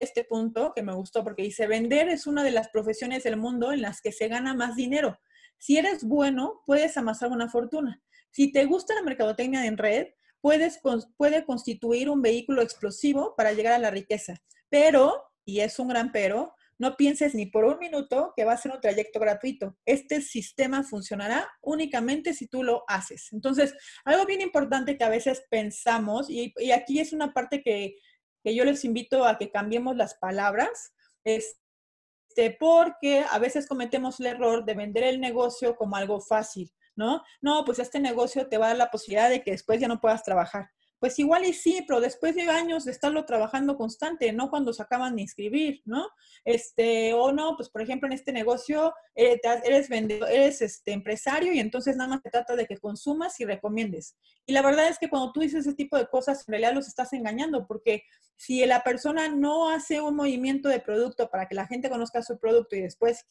este 0.00 0.24
punto 0.24 0.72
que 0.74 0.82
me 0.82 0.94
gustó 0.94 1.22
porque 1.22 1.42
dice, 1.42 1.66
vender 1.66 2.08
es 2.08 2.26
una 2.26 2.42
de 2.42 2.50
las 2.50 2.68
profesiones 2.70 3.22
del 3.22 3.36
mundo 3.36 3.72
en 3.72 3.82
las 3.82 4.00
que 4.00 4.12
se 4.12 4.28
gana 4.28 4.54
más 4.54 4.74
dinero. 4.74 5.18
Si 5.58 5.76
eres 5.76 6.04
bueno, 6.04 6.62
puedes 6.66 6.96
amasar 6.96 7.30
una 7.30 7.48
fortuna. 7.48 8.02
Si 8.30 8.50
te 8.50 8.64
gusta 8.64 8.94
la 8.94 9.02
mercadotecnia 9.02 9.66
en 9.66 9.76
red, 9.76 10.08
puedes, 10.40 10.80
puede 11.16 11.44
constituir 11.44 12.08
un 12.08 12.22
vehículo 12.22 12.62
explosivo 12.62 13.34
para 13.36 13.52
llegar 13.52 13.74
a 13.74 13.78
la 13.78 13.90
riqueza. 13.90 14.42
Pero, 14.70 15.22
y 15.44 15.60
es 15.60 15.78
un 15.78 15.88
gran 15.88 16.12
pero, 16.12 16.54
no 16.78 16.96
pienses 16.96 17.34
ni 17.34 17.44
por 17.44 17.66
un 17.66 17.78
minuto 17.78 18.32
que 18.34 18.46
va 18.46 18.54
a 18.54 18.56
ser 18.56 18.72
un 18.72 18.80
trayecto 18.80 19.20
gratuito. 19.20 19.76
Este 19.84 20.22
sistema 20.22 20.82
funcionará 20.82 21.46
únicamente 21.60 22.32
si 22.32 22.46
tú 22.46 22.62
lo 22.62 22.84
haces. 22.88 23.28
Entonces, 23.32 23.74
algo 24.06 24.24
bien 24.24 24.40
importante 24.40 24.96
que 24.96 25.04
a 25.04 25.10
veces 25.10 25.42
pensamos, 25.50 26.30
y, 26.30 26.54
y 26.56 26.70
aquí 26.70 26.98
es 26.98 27.12
una 27.12 27.34
parte 27.34 27.62
que 27.62 27.96
que 28.42 28.54
yo 28.54 28.64
les 28.64 28.84
invito 28.84 29.24
a 29.24 29.38
que 29.38 29.50
cambiemos 29.50 29.96
las 29.96 30.14
palabras, 30.14 30.92
este, 31.24 32.56
porque 32.58 33.24
a 33.30 33.38
veces 33.38 33.66
cometemos 33.66 34.20
el 34.20 34.26
error 34.26 34.64
de 34.64 34.74
vender 34.74 35.04
el 35.04 35.20
negocio 35.20 35.76
como 35.76 35.96
algo 35.96 36.20
fácil, 36.20 36.72
¿no? 36.96 37.22
No, 37.40 37.64
pues 37.64 37.78
este 37.78 38.00
negocio 38.00 38.48
te 38.48 38.58
va 38.58 38.66
a 38.66 38.68
dar 38.68 38.78
la 38.78 38.90
posibilidad 38.90 39.30
de 39.30 39.42
que 39.42 39.52
después 39.52 39.80
ya 39.80 39.88
no 39.88 40.00
puedas 40.00 40.22
trabajar. 40.22 40.70
Pues 41.00 41.18
igual 41.18 41.46
y 41.46 41.54
sí, 41.54 41.82
pero 41.88 41.98
después 41.98 42.34
de 42.36 42.42
años 42.42 42.84
de 42.84 42.92
estarlo 42.92 43.24
trabajando 43.24 43.76
constante, 43.76 44.32
no 44.34 44.50
cuando 44.50 44.74
se 44.74 44.82
acaban 44.82 45.16
de 45.16 45.22
inscribir, 45.22 45.80
¿no? 45.86 46.06
Este, 46.44 47.14
o 47.14 47.32
no, 47.32 47.56
pues 47.56 47.70
por 47.70 47.80
ejemplo 47.80 48.06
en 48.06 48.12
este 48.12 48.32
negocio 48.32 48.92
eh, 49.14 49.40
eres 49.64 49.88
vendedor, 49.88 50.30
eres 50.30 50.60
este 50.60 50.92
empresario 50.92 51.54
y 51.54 51.58
entonces 51.58 51.96
nada 51.96 52.10
más 52.10 52.20
se 52.22 52.28
trata 52.28 52.54
de 52.54 52.66
que 52.66 52.76
consumas 52.76 53.40
y 53.40 53.46
recomiendes. 53.46 54.18
Y 54.44 54.52
la 54.52 54.60
verdad 54.60 54.88
es 54.88 54.98
que 54.98 55.08
cuando 55.08 55.32
tú 55.32 55.40
dices 55.40 55.66
ese 55.66 55.74
tipo 55.74 55.96
de 55.96 56.06
cosas, 56.06 56.46
en 56.46 56.52
realidad 56.52 56.74
los 56.74 56.86
estás 56.86 57.14
engañando, 57.14 57.66
porque 57.66 58.04
si 58.36 58.64
la 58.66 58.82
persona 58.82 59.28
no 59.28 59.70
hace 59.70 60.02
un 60.02 60.16
movimiento 60.16 60.68
de 60.68 60.80
producto 60.80 61.30
para 61.30 61.48
que 61.48 61.54
la 61.54 61.66
gente 61.66 61.88
conozca 61.88 62.22
su 62.22 62.38
producto 62.38 62.76
y 62.76 62.82
después 62.82 63.26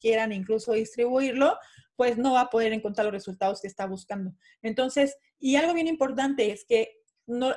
quieran 0.00 0.32
incluso 0.32 0.72
distribuirlo, 0.72 1.56
pues 1.98 2.16
no 2.16 2.34
va 2.34 2.42
a 2.42 2.50
poder 2.50 2.72
encontrar 2.72 3.06
los 3.06 3.12
resultados 3.12 3.60
que 3.60 3.66
está 3.66 3.84
buscando. 3.84 4.32
Entonces, 4.62 5.16
y 5.40 5.56
algo 5.56 5.74
bien 5.74 5.88
importante 5.88 6.52
es 6.52 6.64
que 6.64 6.92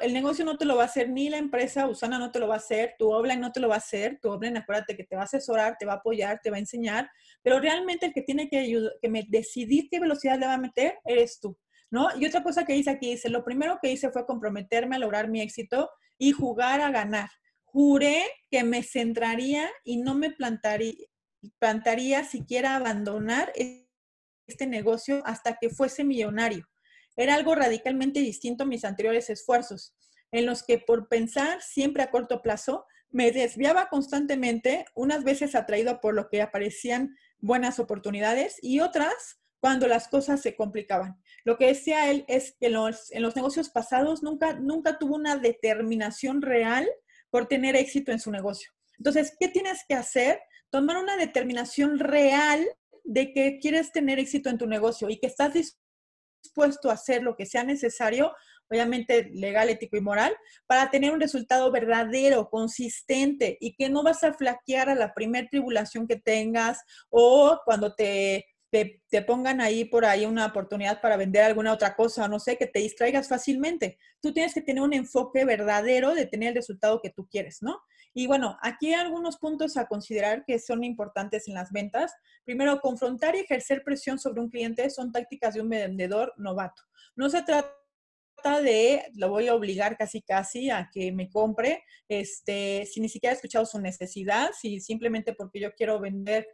el 0.02 0.14
negocio 0.14 0.44
no 0.44 0.58
te 0.58 0.66
lo 0.66 0.76
va 0.76 0.82
a 0.82 0.86
hacer 0.88 1.12
ni 1.12 1.30
la 1.30 1.38
empresa, 1.38 1.86
Usana 1.88 2.18
no 2.18 2.32
te 2.32 2.40
lo 2.40 2.48
va 2.48 2.56
a 2.56 2.58
hacer, 2.58 2.96
tu 2.98 3.12
Obline 3.12 3.40
no 3.40 3.52
te 3.52 3.60
lo 3.60 3.70
va 3.70 3.76
a 3.76 3.78
hacer, 3.78 4.18
tu 4.20 4.32
Obline 4.32 4.58
acuérdate 4.58 4.98
que 4.98 5.04
te 5.04 5.16
va 5.16 5.22
a 5.22 5.26
asesorar, 5.26 5.78
te 5.78 5.86
va 5.86 5.94
a 5.94 5.96
apoyar, 5.98 6.40
te 6.42 6.50
va 6.50 6.56
a 6.56 6.60
enseñar, 6.60 7.08
pero 7.44 7.60
realmente 7.60 8.08
el 8.08 8.14
que 8.14 8.24
tiene 8.24 8.50
que, 8.50 8.58
ayudar, 8.58 8.94
que 9.00 9.10
me, 9.10 9.28
decidir 9.30 9.88
qué 9.92 10.00
velocidad 10.00 10.40
le 10.40 10.48
va 10.48 10.56
a 10.56 10.58
meter 10.58 10.96
eres 11.06 11.40
tú, 11.40 11.56
¿no? 11.92 12.10
Y 12.20 12.26
otra 12.26 12.42
cosa 12.42 12.66
que 12.66 12.76
hice 12.76 12.90
aquí, 12.90 13.12
dice, 13.12 13.30
lo 13.30 13.44
primero 13.44 13.78
que 13.80 13.92
hice 13.92 14.10
fue 14.10 14.26
comprometerme 14.26 14.96
a 14.96 15.00
lograr 15.00 15.30
mi 15.30 15.40
éxito 15.40 15.92
y 16.18 16.32
jugar 16.32 16.82
a 16.82 16.90
ganar. 16.90 17.30
Juré 17.64 18.24
que 18.50 18.64
me 18.64 18.82
centraría 18.82 19.70
y 19.84 19.98
no 19.98 20.16
me 20.16 20.32
plantaría, 20.32 20.96
plantaría 21.60 22.24
siquiera 22.24 22.76
abandonar 22.76 23.52
este 24.52 24.68
negocio 24.68 25.22
hasta 25.26 25.58
que 25.60 25.70
fuese 25.70 26.04
millonario. 26.04 26.68
Era 27.16 27.36
algo 27.36 27.56
radicalmente 27.56 28.20
distinto 28.20 28.64
a 28.64 28.68
mis 28.68 28.86
anteriores 28.86 29.30
esfuerzos, 29.30 29.96
en 30.32 30.46
los 30.46 30.64
que 30.64 30.78
por 30.78 31.10
pensar 31.10 31.62
siempre 31.62 32.04
a 32.04 32.12
corto 32.12 32.42
plazo, 32.42 32.86
me 33.10 33.32
desviaba 33.32 33.90
constantemente, 33.90 34.86
unas 34.96 35.24
veces 35.24 35.56
atraído 35.56 36.00
por 36.00 36.14
lo 36.14 36.30
que 36.30 36.42
aparecían 36.42 37.16
buenas 37.40 37.80
oportunidades 37.80 38.58
y 38.62 38.80
otras 38.80 39.42
cuando 39.60 39.88
las 39.88 40.08
cosas 40.08 40.42
se 40.42 40.56
complicaban. 40.56 41.22
Lo 41.44 41.58
que 41.58 41.68
decía 41.68 42.10
él 42.10 42.26
es 42.28 42.56
que 42.60 42.70
los, 42.70 43.12
en 43.12 43.22
los 43.22 43.36
negocios 43.36 43.70
pasados 43.70 44.24
nunca, 44.24 44.54
nunca 44.54 44.98
tuvo 44.98 45.16
una 45.16 45.38
determinación 45.38 46.42
real 46.42 46.90
por 47.30 47.48
tener 47.48 47.76
éxito 47.76 48.12
en 48.12 48.20
su 48.20 48.32
negocio. 48.32 48.72
Entonces, 48.98 49.36
¿qué 49.40 49.50
tienes 49.50 49.84
que 49.88 49.96
hacer? 49.96 50.40
Tomar 50.70 50.98
una 50.98 51.18
determinación 51.18 52.00
real 52.00 52.66
de 53.04 53.34
que 53.34 53.60
quieres 53.60 53.92
tener 53.92 54.20
éxito 54.20 54.50
en 54.50 54.58
tu 54.58 54.68
negocio 54.68 55.10
y 55.10 55.20
que 55.20 55.28
estás 55.28 55.54
dispuesto 55.54 56.90
a 56.90 56.94
hacer 56.94 57.24
lo 57.24 57.36
que 57.36 57.46
sea 57.46 57.64
necesario, 57.64 58.34
obviamente 58.70 59.30
legal, 59.34 59.70
ético 59.70 59.98
y 59.98 60.02
moral, 60.02 60.36
para 60.66 60.90
tener 60.90 61.12
un 61.12 61.20
resultado 61.20 61.72
verdadero, 61.72 62.50
consistente 62.50 63.58
y 63.60 63.76
que 63.76 63.90
no 63.90 64.04
vas 64.04 64.24
a 64.24 64.34
flaquear 64.34 64.90
a 64.90 64.96
la 64.96 65.14
primer 65.14 65.50
tribulación 65.50 66.08
que 66.08 66.16
tengas 66.16 66.80
o 67.10 67.60
cuando 67.66 67.94
te, 67.94 68.46
te, 68.72 69.02
te, 69.10 69.22
pongan 69.22 69.62
ahí 69.62 69.86
por 69.86 70.06
ahí 70.06 70.26
una 70.26 70.46
oportunidad 70.46 71.02
para 71.02 71.18
vender 71.18 71.44
alguna 71.44 71.74
otra 71.74 71.96
cosa, 71.96 72.28
no 72.28 72.40
sé, 72.40 72.58
que 72.58 72.68
te 72.68 72.80
distraigas 72.80 73.28
fácilmente. 73.28 73.98
Tú 74.22 74.34
tienes 74.34 74.54
que 74.54 74.62
tener 74.62 74.82
un 74.82 74.94
enfoque 74.94 75.44
verdadero 75.44 76.16
de 76.16 76.26
tener 76.26 76.50
el 76.50 76.56
resultado 76.56 77.02
que 77.02 77.10
tú 77.10 77.28
quieres, 77.30 77.62
¿no? 77.62 77.82
Y 78.14 78.28
bueno, 78.28 78.58
aquí 78.62 78.88
hay 78.94 79.02
algunos 79.02 79.38
puntos 79.38 79.78
a 79.78 79.88
considerar 79.88 80.44
que 80.46 80.60
son 80.60 80.84
importantes 80.84 81.48
en 81.48 81.54
las 81.54 81.72
ventas. 81.72 82.14
Primero, 82.44 82.82
confrontar 82.82 83.36
y 83.36 83.40
ejercer 83.40 83.84
presión 83.84 84.20
sobre 84.20 84.42
un 84.42 84.50
cliente 84.50 84.90
son 84.90 85.12
tácticas 85.12 85.54
de 85.54 85.62
un 85.62 85.70
vendedor 85.70 86.34
novato. 86.38 86.82
No 87.16 87.30
se 87.30 87.42
trata 87.44 87.72
de, 88.62 89.06
lo 89.16 89.30
voy 89.30 89.48
a 89.48 89.56
obligar 89.56 89.98
casi 89.98 90.22
casi 90.22 90.70
a 90.70 90.90
que 90.92 91.12
me 91.12 91.30
compre, 91.30 91.84
este, 92.10 92.86
si 92.86 93.00
ni 93.00 93.08
siquiera 93.08 93.34
he 93.34 93.36
escuchado 93.36 93.66
su 93.66 93.80
necesidad, 93.80 94.52
si 94.60 94.80
simplemente 94.80 95.34
porque 95.34 95.60
yo 95.60 95.74
quiero 95.74 96.00
vender 96.00 96.48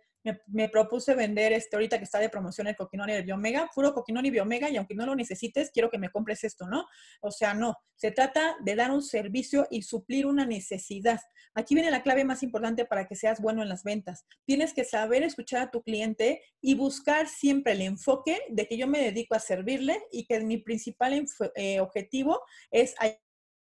me, 0.48 0.69
propuse 0.69 1.15
vender 1.15 1.53
este, 1.53 1.75
ahorita 1.75 1.98
que 1.98 2.03
está 2.03 2.19
de 2.19 2.29
promoción 2.29 2.67
el 2.67 2.75
coquinón 2.75 3.10
y 3.10 3.13
el 3.13 3.24
biomega, 3.24 3.69
puro 3.74 3.93
coquinón 3.93 4.25
y 4.25 4.31
biomega, 4.31 4.69
y 4.69 4.77
aunque 4.77 4.96
no 4.96 5.05
lo 5.05 5.15
necesites, 5.15 5.72
quiero 5.72 5.89
que 5.89 5.98
me 5.98 6.10
compres 6.10 6.43
esto, 6.43 6.67
¿no? 6.67 6.86
O 7.22 7.31
sea, 7.31 7.53
no, 7.53 7.75
se 7.96 8.12
trata 8.12 8.55
de 8.62 8.75
dar 8.75 8.91
un 8.91 9.01
servicio 9.01 9.67
y 9.69 9.81
suplir 9.81 10.25
una 10.25 10.46
necesidad. 10.46 11.19
Aquí 11.55 11.74
viene 11.74 11.91
la 11.91 12.03
clave 12.03 12.24
más 12.24 12.43
importante 12.43 12.86
para 12.86 13.07
que 13.07 13.15
seas 13.15 13.41
bueno 13.41 13.63
en 13.63 13.69
las 13.69 13.84
ventas. 13.84 14.25
Tienes 14.46 14.74
que 14.74 14.84
saber 14.84 15.24
escuchar 15.24 15.62
a 15.62 15.72
tu 15.72 15.81
cliente 15.81 16.41
y 16.62 16.75
buscar 16.75 17.27
siempre 17.27 17.74
el 17.74 17.81
enfoque 17.81 18.39
de 18.50 18.67
que 18.67 18.77
yo 18.77 18.88
me 18.88 19.00
dedico 19.00 19.36
a 19.36 19.39
servirle 19.39 20.03
y 20.12 20.25
que 20.25 20.39
mi 20.41 20.57
principal 20.57 21.25
eh, 21.55 21.79
objetivo 21.79 22.41
es 22.72 22.96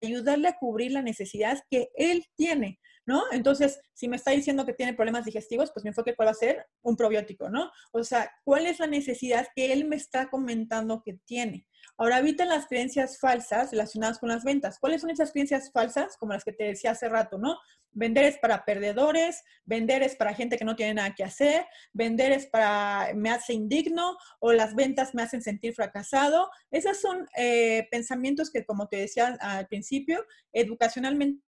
ayudarle 0.03 0.49
a 0.49 0.57
cubrir 0.59 0.93
la 0.93 1.03
necesidad 1.03 1.59
que 1.71 1.89
él 1.97 2.25
tiene. 2.37 2.79
¿no? 3.09 3.23
Entonces, 3.33 3.81
si 3.95 4.07
me 4.07 4.17
está 4.17 4.33
diciendo 4.33 4.67
que 4.67 4.75
tiene 4.75 4.93
problemas 4.93 5.25
digestivos, 5.25 5.71
pues 5.73 5.83
mi 5.83 5.89
enfoque 5.89 6.13
puede 6.13 6.35
ser 6.35 6.67
un 6.83 6.95
probiótico, 6.95 7.49
¿no? 7.49 7.71
O 7.91 8.05
sea, 8.05 8.31
¿cuál 8.45 8.67
es 8.67 8.81
la 8.81 8.87
necesidad 8.87 9.49
que 9.57 9.73
él 9.73 9.87
me 9.87 9.97
está 9.97 10.29
comentando 10.29 11.03
que 11.03 11.15
tiene? 11.25 11.67
Ahora, 12.01 12.21
eviten 12.21 12.49
las 12.49 12.67
creencias 12.67 13.19
falsas 13.19 13.73
relacionadas 13.73 14.21
con 14.21 14.29
las 14.29 14.45
ventas. 14.45 14.79
¿Cuáles 14.79 15.01
son 15.01 15.11
esas 15.11 15.33
creencias 15.33 15.73
falsas? 15.73 16.17
Como 16.17 16.33
las 16.33 16.45
que 16.45 16.53
te 16.53 16.63
decía 16.63 16.93
hace 16.93 17.09
rato, 17.09 17.39
¿no? 17.39 17.59
Vender 17.91 18.25
es 18.25 18.39
para 18.39 18.65
perdedores, 18.65 19.43
vender 19.65 20.05
es 20.05 20.15
para 20.15 20.33
gente 20.33 20.57
que 20.57 20.65
no 20.65 20.77
tiene 20.77 20.95
nada 20.95 21.15
que 21.17 21.25
hacer, 21.25 21.67
vender 21.93 22.31
es 22.31 22.47
para 22.47 23.13
me 23.17 23.31
hace 23.31 23.53
indigno 23.53 24.17
o 24.39 24.53
las 24.53 24.77
ventas 24.77 25.13
me 25.13 25.23
hacen 25.23 25.43
sentir 25.43 25.75
fracasado. 25.75 26.49
Esos 26.71 27.01
son 27.01 27.27
eh, 27.37 27.89
pensamientos 27.91 28.53
que, 28.53 28.65
como 28.65 28.87
te 28.87 28.99
decía 28.99 29.37
al 29.41 29.67
principio, 29.67 30.25
educacionalmente 30.53 31.43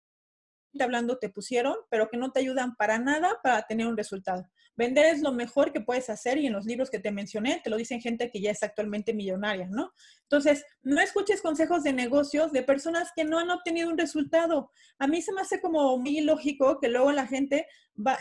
hablando 0.79 1.19
te 1.19 1.29
pusieron, 1.29 1.75
pero 1.91 2.09
que 2.09 2.19
no 2.19 2.31
te 2.33 2.41
ayudan 2.41 2.77
para 2.77 2.99
nada 2.99 3.41
para 3.43 3.63
tener 3.63 3.87
un 3.87 3.97
resultado. 3.97 4.47
Vender 4.77 5.07
es 5.07 5.23
lo 5.23 5.33
mejor 5.33 5.73
que 5.73 5.81
puedes 5.81 6.11
hacer 6.11 6.39
y 6.39 6.47
en 6.47 6.53
los 6.53 6.67
libros 6.67 6.91
que 6.91 6.99
te 6.99 7.11
mencioné 7.11 7.61
te 7.63 7.71
lo 7.71 7.77
dicen 7.77 8.01
gente 8.01 8.31
que 8.31 8.41
ya 8.41 8.51
es 8.51 8.63
actualmente 8.63 9.15
millonaria, 9.15 9.69
¿no? 9.71 9.93
Entonces, 10.23 10.65
no 10.83 11.01
escuches 11.01 11.41
consejos 11.41 11.83
de 11.83 11.93
negocios 11.93 12.53
de 12.53 12.63
personas 12.63 13.11
que 13.15 13.25
no 13.25 13.39
han 13.39 13.51
obtenido 13.51 13.89
un 13.89 13.97
resultado. 13.99 14.71
A 14.99 15.07
mí 15.07 15.23
se 15.23 15.33
me 15.33 15.41
hace 15.41 15.61
como 15.61 15.97
muy 15.99 16.21
lógico 16.21 16.79
que 16.81 16.89
luego 16.89 17.13
la 17.13 17.27
gente 17.27 17.67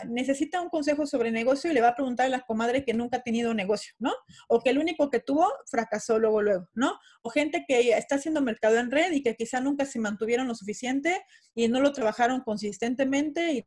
necesita 0.08 0.60
un 0.60 0.70
consejo 0.70 1.06
sobre 1.06 1.30
negocio 1.30 1.70
y 1.70 1.74
le 1.74 1.80
va 1.80 1.88
a 1.88 1.94
preguntar 1.94 2.26
a 2.26 2.30
la 2.30 2.40
comadre 2.40 2.84
que 2.84 2.94
nunca 2.94 3.18
ha 3.18 3.22
tenido 3.22 3.52
negocio, 3.52 3.92
¿no? 3.98 4.12
O 4.48 4.60
que 4.60 4.70
el 4.70 4.78
único 4.78 5.10
que 5.10 5.20
tuvo 5.20 5.46
fracasó 5.66 6.18
luego, 6.18 6.42
luego, 6.42 6.68
¿no? 6.74 6.98
O 7.22 7.30
gente 7.30 7.64
que 7.68 7.90
está 7.90 8.14
haciendo 8.14 8.40
mercado 8.40 8.78
en 8.78 8.90
red 8.90 9.12
y 9.12 9.22
que 9.22 9.34
quizá 9.34 9.60
nunca 9.60 9.84
se 9.84 9.98
mantuvieron 9.98 10.48
lo 10.48 10.54
suficiente 10.54 11.22
y 11.54 11.68
no 11.68 11.80
lo 11.80 11.92
trabajaron 11.92 12.40
consistentemente 12.40 13.52
y 13.52 13.66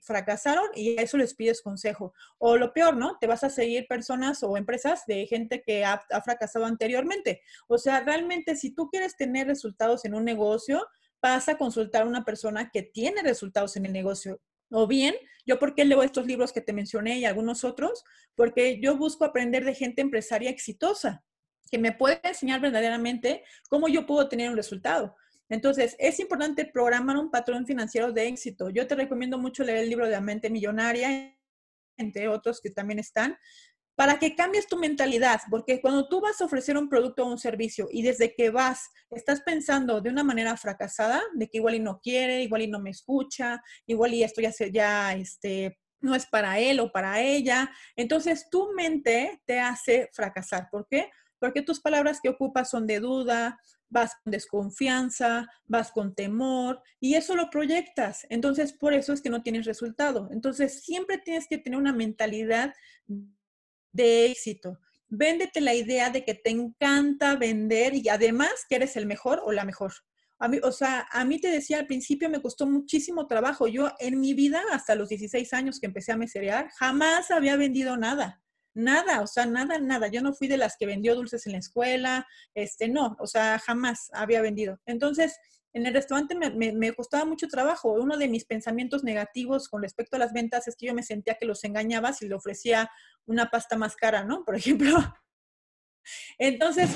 fracasaron 0.00 0.64
y 0.74 0.98
a 0.98 1.02
eso 1.02 1.16
les 1.16 1.34
pides 1.34 1.62
consejo. 1.62 2.14
O 2.38 2.56
lo 2.56 2.72
peor, 2.72 2.96
¿no? 2.96 3.18
Te 3.20 3.26
vas 3.26 3.44
a 3.44 3.50
seguir 3.50 3.86
personas 3.86 4.42
o 4.42 4.56
empresas 4.56 5.04
de 5.06 5.26
gente 5.26 5.62
que 5.62 5.84
ha, 5.84 6.02
fracasado 6.24 6.64
anteriormente. 6.64 7.42
O 7.68 7.78
sea, 7.78 8.00
realmente 8.00 8.56
si 8.56 8.74
tú 8.74 8.88
quieres 8.88 9.16
tener 9.16 9.46
resultados 9.46 10.04
en 10.04 10.14
un 10.14 10.24
negocio, 10.24 10.86
vas 11.20 11.48
a 11.48 11.56
consultar 11.56 12.02
a 12.02 12.06
una 12.06 12.24
persona 12.24 12.70
que 12.70 12.82
tiene 12.82 13.22
resultados 13.22 13.76
en 13.76 13.86
el 13.86 13.92
negocio. 13.92 14.40
O 14.70 14.86
bien, 14.86 15.14
yo 15.46 15.58
por 15.58 15.74
qué 15.74 15.84
leo 15.84 16.02
estos 16.02 16.26
libros 16.26 16.52
que 16.52 16.60
te 16.60 16.72
mencioné 16.72 17.18
y 17.18 17.24
algunos 17.24 17.62
otros, 17.62 18.04
porque 18.34 18.80
yo 18.80 18.96
busco 18.96 19.24
aprender 19.24 19.64
de 19.64 19.74
gente 19.74 20.00
empresaria 20.00 20.50
exitosa, 20.50 21.24
que 21.70 21.78
me 21.78 21.92
puede 21.92 22.20
enseñar 22.24 22.60
verdaderamente 22.60 23.44
cómo 23.68 23.88
yo 23.88 24.06
puedo 24.06 24.28
tener 24.28 24.50
un 24.50 24.56
resultado. 24.56 25.14
Entonces, 25.52 25.96
es 25.98 26.18
importante 26.18 26.64
programar 26.64 27.18
un 27.18 27.30
patrón 27.30 27.66
financiero 27.66 28.10
de 28.10 28.26
éxito. 28.26 28.70
Yo 28.70 28.86
te 28.86 28.94
recomiendo 28.94 29.36
mucho 29.36 29.62
leer 29.64 29.80
el 29.80 29.90
libro 29.90 30.06
de 30.06 30.12
La 30.12 30.22
mente 30.22 30.48
millonaria, 30.48 31.36
entre 31.98 32.26
otros 32.26 32.58
que 32.58 32.70
también 32.70 32.98
están, 32.98 33.36
para 33.94 34.18
que 34.18 34.34
cambies 34.34 34.66
tu 34.66 34.78
mentalidad, 34.78 35.42
porque 35.50 35.82
cuando 35.82 36.08
tú 36.08 36.22
vas 36.22 36.40
a 36.40 36.46
ofrecer 36.46 36.78
un 36.78 36.88
producto 36.88 37.26
o 37.26 37.30
un 37.30 37.38
servicio 37.38 37.86
y 37.92 38.00
desde 38.00 38.34
que 38.34 38.48
vas 38.48 38.88
estás 39.10 39.42
pensando 39.42 40.00
de 40.00 40.08
una 40.08 40.24
manera 40.24 40.56
fracasada, 40.56 41.22
de 41.34 41.46
que 41.50 41.58
igual 41.58 41.74
y 41.74 41.80
no 41.80 42.00
quiere, 42.00 42.42
igual 42.42 42.62
y 42.62 42.68
no 42.68 42.80
me 42.80 42.88
escucha, 42.88 43.62
igual 43.86 44.14
y 44.14 44.24
esto 44.24 44.40
ya, 44.40 44.52
se, 44.52 44.72
ya 44.72 45.12
este, 45.12 45.78
no 46.00 46.14
es 46.14 46.24
para 46.24 46.60
él 46.60 46.80
o 46.80 46.90
para 46.90 47.20
ella, 47.20 47.70
entonces 47.94 48.48
tu 48.50 48.72
mente 48.72 49.42
te 49.44 49.60
hace 49.60 50.08
fracasar. 50.14 50.68
¿Por 50.70 50.86
qué? 50.88 51.10
Porque 51.38 51.60
tus 51.60 51.78
palabras 51.78 52.20
que 52.22 52.30
ocupas 52.30 52.70
son 52.70 52.86
de 52.86 53.00
duda, 53.00 53.60
vas 53.92 54.12
con 54.24 54.30
desconfianza, 54.30 55.46
vas 55.66 55.92
con 55.92 56.14
temor 56.14 56.82
y 56.98 57.14
eso 57.14 57.36
lo 57.36 57.50
proyectas. 57.50 58.26
Entonces, 58.30 58.72
por 58.72 58.94
eso 58.94 59.12
es 59.12 59.20
que 59.20 59.30
no 59.30 59.42
tienes 59.42 59.66
resultado. 59.66 60.28
Entonces, 60.32 60.82
siempre 60.82 61.18
tienes 61.18 61.46
que 61.46 61.58
tener 61.58 61.78
una 61.78 61.92
mentalidad 61.92 62.72
de 63.92 64.26
éxito. 64.26 64.80
Véndete 65.08 65.60
la 65.60 65.74
idea 65.74 66.08
de 66.08 66.24
que 66.24 66.34
te 66.34 66.50
encanta 66.50 67.36
vender 67.36 67.94
y 67.94 68.08
además 68.08 68.64
que 68.68 68.76
eres 68.76 68.96
el 68.96 69.04
mejor 69.04 69.42
o 69.44 69.52
la 69.52 69.66
mejor. 69.66 69.92
A 70.38 70.48
mí, 70.48 70.58
o 70.62 70.72
sea, 70.72 71.06
a 71.12 71.24
mí 71.24 71.38
te 71.38 71.48
decía 71.48 71.78
al 71.78 71.86
principio 71.86 72.30
me 72.30 72.40
costó 72.40 72.66
muchísimo 72.66 73.26
trabajo. 73.26 73.68
Yo 73.68 73.92
en 74.00 74.18
mi 74.18 74.32
vida, 74.32 74.62
hasta 74.72 74.94
los 74.94 75.10
16 75.10 75.52
años 75.52 75.78
que 75.78 75.86
empecé 75.86 76.12
a 76.12 76.16
meserear, 76.16 76.70
jamás 76.78 77.30
había 77.30 77.56
vendido 77.56 77.96
nada 77.96 78.42
nada, 78.74 79.20
o 79.22 79.26
sea, 79.26 79.46
nada, 79.46 79.78
nada. 79.78 80.08
Yo 80.08 80.20
no 80.22 80.34
fui 80.34 80.48
de 80.48 80.56
las 80.56 80.76
que 80.76 80.86
vendió 80.86 81.14
dulces 81.14 81.46
en 81.46 81.52
la 81.52 81.58
escuela, 81.58 82.26
este, 82.54 82.88
no, 82.88 83.16
o 83.18 83.26
sea, 83.26 83.58
jamás 83.58 84.10
había 84.12 84.40
vendido. 84.40 84.80
Entonces, 84.86 85.38
en 85.74 85.86
el 85.86 85.94
restaurante 85.94 86.34
me, 86.34 86.92
costaba 86.92 87.24
mucho 87.24 87.48
trabajo. 87.48 87.92
Uno 87.92 88.18
de 88.18 88.28
mis 88.28 88.44
pensamientos 88.44 89.04
negativos 89.04 89.68
con 89.68 89.82
respecto 89.82 90.16
a 90.16 90.18
las 90.18 90.32
ventas 90.32 90.68
es 90.68 90.76
que 90.76 90.86
yo 90.86 90.94
me 90.94 91.02
sentía 91.02 91.36
que 91.38 91.46
los 91.46 91.64
engañaba 91.64 92.12
si 92.12 92.28
le 92.28 92.34
ofrecía 92.34 92.90
una 93.24 93.50
pasta 93.50 93.76
más 93.76 93.96
cara, 93.96 94.24
¿no? 94.24 94.44
Por 94.44 94.56
ejemplo. 94.56 94.94
Entonces, 96.38 96.90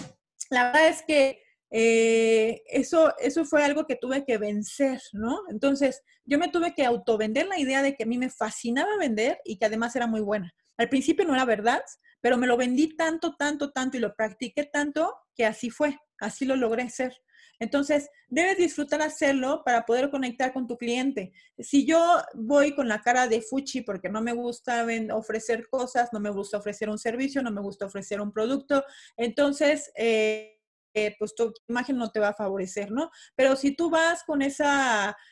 la 0.50 0.64
verdad 0.64 0.88
es 0.88 1.02
que 1.02 1.42
eh, 1.70 2.62
eso, 2.66 3.14
eso 3.18 3.44
fue 3.44 3.64
algo 3.64 3.86
que 3.86 3.96
tuve 3.96 4.24
que 4.24 4.36
vencer, 4.36 5.00
¿no? 5.12 5.40
Entonces, 5.48 6.02
yo 6.24 6.38
me 6.38 6.48
tuve 6.48 6.74
que 6.74 6.84
autovender 6.84 7.46
la 7.46 7.58
idea 7.58 7.82
de 7.82 7.96
que 7.96 8.04
a 8.04 8.06
mí 8.06 8.18
me 8.18 8.30
fascinaba 8.30 8.98
vender 8.98 9.40
y 9.44 9.56
que 9.56 9.66
además 9.66 9.96
era 9.96 10.06
muy 10.06 10.20
buena. 10.20 10.54
Al 10.76 10.88
principio 10.88 11.24
no 11.24 11.34
era 11.34 11.44
verdad, 11.44 11.82
pero 12.20 12.36
me 12.36 12.46
lo 12.46 12.56
vendí 12.56 12.96
tanto, 12.96 13.36
tanto, 13.36 13.70
tanto 13.70 13.96
y 13.96 14.00
lo 14.00 14.14
practiqué 14.14 14.64
tanto 14.64 15.14
que 15.34 15.46
así 15.46 15.70
fue, 15.70 15.98
así 16.18 16.44
lo 16.44 16.56
logré 16.56 16.88
ser. 16.90 17.14
Entonces, 17.58 18.10
debes 18.28 18.58
disfrutar 18.58 19.00
hacerlo 19.00 19.62
para 19.64 19.86
poder 19.86 20.10
conectar 20.10 20.52
con 20.52 20.66
tu 20.66 20.76
cliente. 20.76 21.32
Si 21.58 21.86
yo 21.86 22.22
voy 22.34 22.74
con 22.74 22.88
la 22.88 23.00
cara 23.00 23.28
de 23.28 23.40
fuchi 23.40 23.80
porque 23.80 24.08
no 24.08 24.20
me 24.20 24.32
gusta 24.32 24.86
ofrecer 25.12 25.68
cosas, 25.68 26.10
no 26.12 26.20
me 26.20 26.30
gusta 26.30 26.58
ofrecer 26.58 26.90
un 26.90 26.98
servicio, 26.98 27.42
no 27.42 27.50
me 27.50 27.62
gusta 27.62 27.86
ofrecer 27.86 28.20
un 28.20 28.32
producto, 28.32 28.84
entonces... 29.16 29.90
Eh, 29.96 30.52
pues 31.18 31.34
tu 31.34 31.52
imagen 31.68 31.96
no 31.96 32.10
te 32.10 32.20
va 32.20 32.28
a 32.28 32.34
favorecer, 32.34 32.90
¿no? 32.90 33.10
Pero 33.34 33.56
si 33.56 33.74
tú 33.74 33.90
vas 33.90 34.22
con 34.24 34.42
ese 34.42 34.64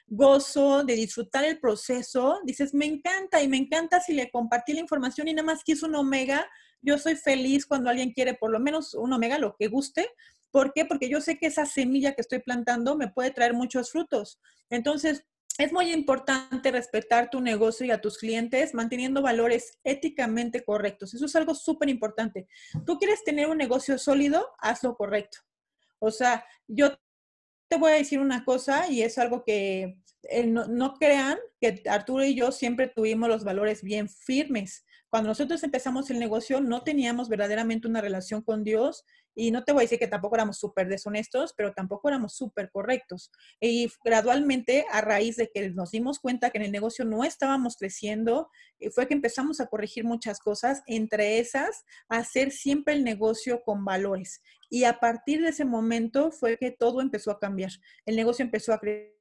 gozo 0.07 0.85
de 0.85 0.95
disfrutar 0.95 1.45
el 1.45 1.59
proceso, 1.59 2.41
dices, 2.45 2.75
me 2.75 2.87
encanta 2.87 3.43
y 3.43 3.49
me 3.49 3.57
encanta 3.57 4.01
si 4.01 4.13
le 4.13 4.31
compartí 4.31 4.73
la 4.73 4.81
información 4.81 5.29
y 5.29 5.35
nada 5.35 5.47
más 5.47 5.65
quiso 5.65 5.87
un 5.87 5.95
omega, 5.95 6.47
yo 6.83 6.99
soy 6.99 7.17
feliz 7.17 7.67
cuando 7.67 7.91
alguien 7.91 8.13
quiere 8.13 8.35
por 8.35 8.51
lo 8.51 8.61
menos 8.61 8.95
un 8.95 9.13
omega, 9.13 9.39
lo 9.39 9.57
que 9.59 9.69
guste. 9.69 10.09
¿Por 10.51 10.73
qué? 10.73 10.85
Porque 10.85 11.09
yo 11.09 11.21
sé 11.21 11.39
que 11.39 11.47
esa 11.47 11.67
semilla 11.67 12.15
que 12.15 12.21
estoy 12.21 12.41
plantando 12.41 12.97
me 12.97 13.09
puede 13.09 13.31
traer 13.31 13.55
muchos 13.55 13.91
frutos. 13.91 14.39
Entonces, 14.71 15.25
es 15.59 15.73
muy 15.73 15.93
importante 15.93 16.71
respetar 16.73 17.31
tu 17.31 17.41
negocio 17.41 17.87
y 17.87 17.91
a 17.93 18.01
tus 18.01 18.19
clientes 18.19 18.75
manteniendo 18.75 19.23
valores 19.23 19.79
éticamente 19.85 20.65
correctos. 20.65 21.15
Eso 21.15 21.27
es 21.27 21.37
algo 21.37 21.55
súper 21.55 21.89
importante. 21.89 22.49
Tú 22.85 22.99
quieres 22.99 23.23
tener 23.23 23.49
un 23.49 23.59
negocio 23.59 23.97
sólido, 23.99 24.49
hazlo 24.59 24.97
correcto. 24.97 25.39
O 26.01 26.11
sea, 26.11 26.45
yo 26.69 26.97
te 27.69 27.79
voy 27.79 27.93
a 27.93 27.97
decir 27.97 28.21
una 28.21 28.45
cosa 28.45 28.89
y 28.91 29.03
es 29.03 29.19
algo 29.19 29.45
que 29.45 29.99
eh, 30.31 30.47
no, 30.47 30.95
crean 30.95 31.39
que 31.61 31.83
Arturo 31.89 32.25
y 32.25 32.35
yo 32.35 32.53
siempre 32.53 32.89
tuvimos 32.89 33.29
los 33.29 33.45
valores 33.45 33.83
bien 33.83 34.09
firmes. 34.09 34.85
Cuando 35.09 35.29
nosotros 35.29 35.63
empezamos 35.63 36.11
el 36.11 36.19
negocio 36.19 36.61
no 36.61 36.83
teníamos 36.83 37.29
verdaderamente 37.29 37.87
una 37.87 38.01
relación 38.01 38.43
con 38.43 38.65
Dios 38.65 39.05
y 39.37 39.51
no 39.51 39.65
te 39.65 39.73
voy 39.73 39.83
a 39.83 39.85
decir 39.85 39.99
que 39.99 40.07
tampoco 40.07 40.37
éramos 40.37 40.59
súper 40.59 40.89
deshonestos, 40.89 41.55
pero 41.57 41.73
tampoco 41.73 42.09
éramos 42.09 42.37
súper 42.37 42.71
correctos. 42.71 43.31
Y 43.61 43.91
gradualmente, 44.05 44.87
a 44.91 45.01
raíz 45.01 45.37
de 45.37 45.51
que 45.53 45.71
nos 45.71 45.91
dimos 45.91 46.21
cuenta 46.21 46.51
que 46.51 46.59
en 46.59 46.65
el 46.65 46.73
negocio 46.73 47.05
no 47.05 47.25
estábamos 47.25 47.77
creciendo, 47.77 48.49
eh, 48.79 48.91
fue 48.91 49.09
que 49.09 49.15
empezamos 49.15 49.61
a 49.61 49.67
corregir 49.67 50.05
muchas 50.05 50.39
cosas, 50.39 50.83
entre 50.87 51.39
esas, 51.39 51.85
hacer 52.09 52.53
siempre 52.53 52.95
el 52.95 53.05
negocio 53.05 53.63
con 53.65 53.85
valores. 53.85 54.41
Y 54.71 54.85
a 54.85 55.01
partir 55.01 55.43
de 55.43 55.49
ese 55.49 55.65
momento 55.65 56.31
fue 56.31 56.57
que 56.57 56.71
todo 56.71 57.01
empezó 57.01 57.31
a 57.31 57.41
cambiar. 57.41 57.71
El 58.07 58.17
negocio 58.17 58.45
empezó 58.45 58.73
a 58.73 58.79
crecer 58.79 59.15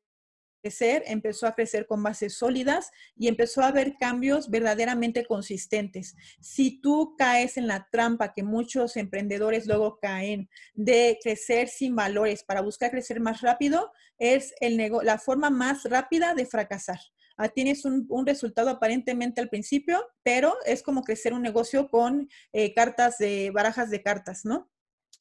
crecer, 0.63 1.03
empezó 1.07 1.45
a 1.45 1.53
crecer 1.53 1.85
con 1.85 2.01
bases 2.01 2.35
sólidas 2.35 2.91
y 3.17 3.27
empezó 3.27 3.61
a 3.61 3.67
haber 3.67 3.97
cambios 3.97 4.49
verdaderamente 4.49 5.25
consistentes. 5.25 6.15
Si 6.39 6.79
tú 6.79 7.15
caes 7.17 7.57
en 7.57 7.67
la 7.67 7.89
trampa 7.91 8.33
que 8.33 8.43
muchos 8.43 8.95
emprendedores 8.95 9.67
luego 9.67 9.99
caen 10.01 10.49
de 10.73 11.19
crecer 11.21 11.67
sin 11.67 11.95
valores 11.95 12.43
para 12.43 12.61
buscar 12.61 12.91
crecer 12.91 13.19
más 13.19 13.41
rápido, 13.41 13.91
es 14.17 14.55
el 14.61 14.77
la 15.03 15.17
forma 15.17 15.49
más 15.49 15.83
rápida 15.83 16.33
de 16.33 16.45
fracasar. 16.45 16.99
Ah, 17.35 17.49
tienes 17.49 17.83
un, 17.83 18.07
resultado 18.25 18.69
aparentemente 18.69 19.41
al 19.41 19.49
principio, 19.49 20.05
pero 20.23 20.55
es 20.65 20.81
como 20.83 21.03
crecer 21.03 21.33
un 21.33 21.41
negocio 21.41 21.89
con 21.89 22.29
eh, 22.53 22.73
cartas 22.73 23.17
de 23.17 23.51
barajas 23.51 23.89
de 23.89 24.01
cartas, 24.01 24.45
¿no? 24.45 24.71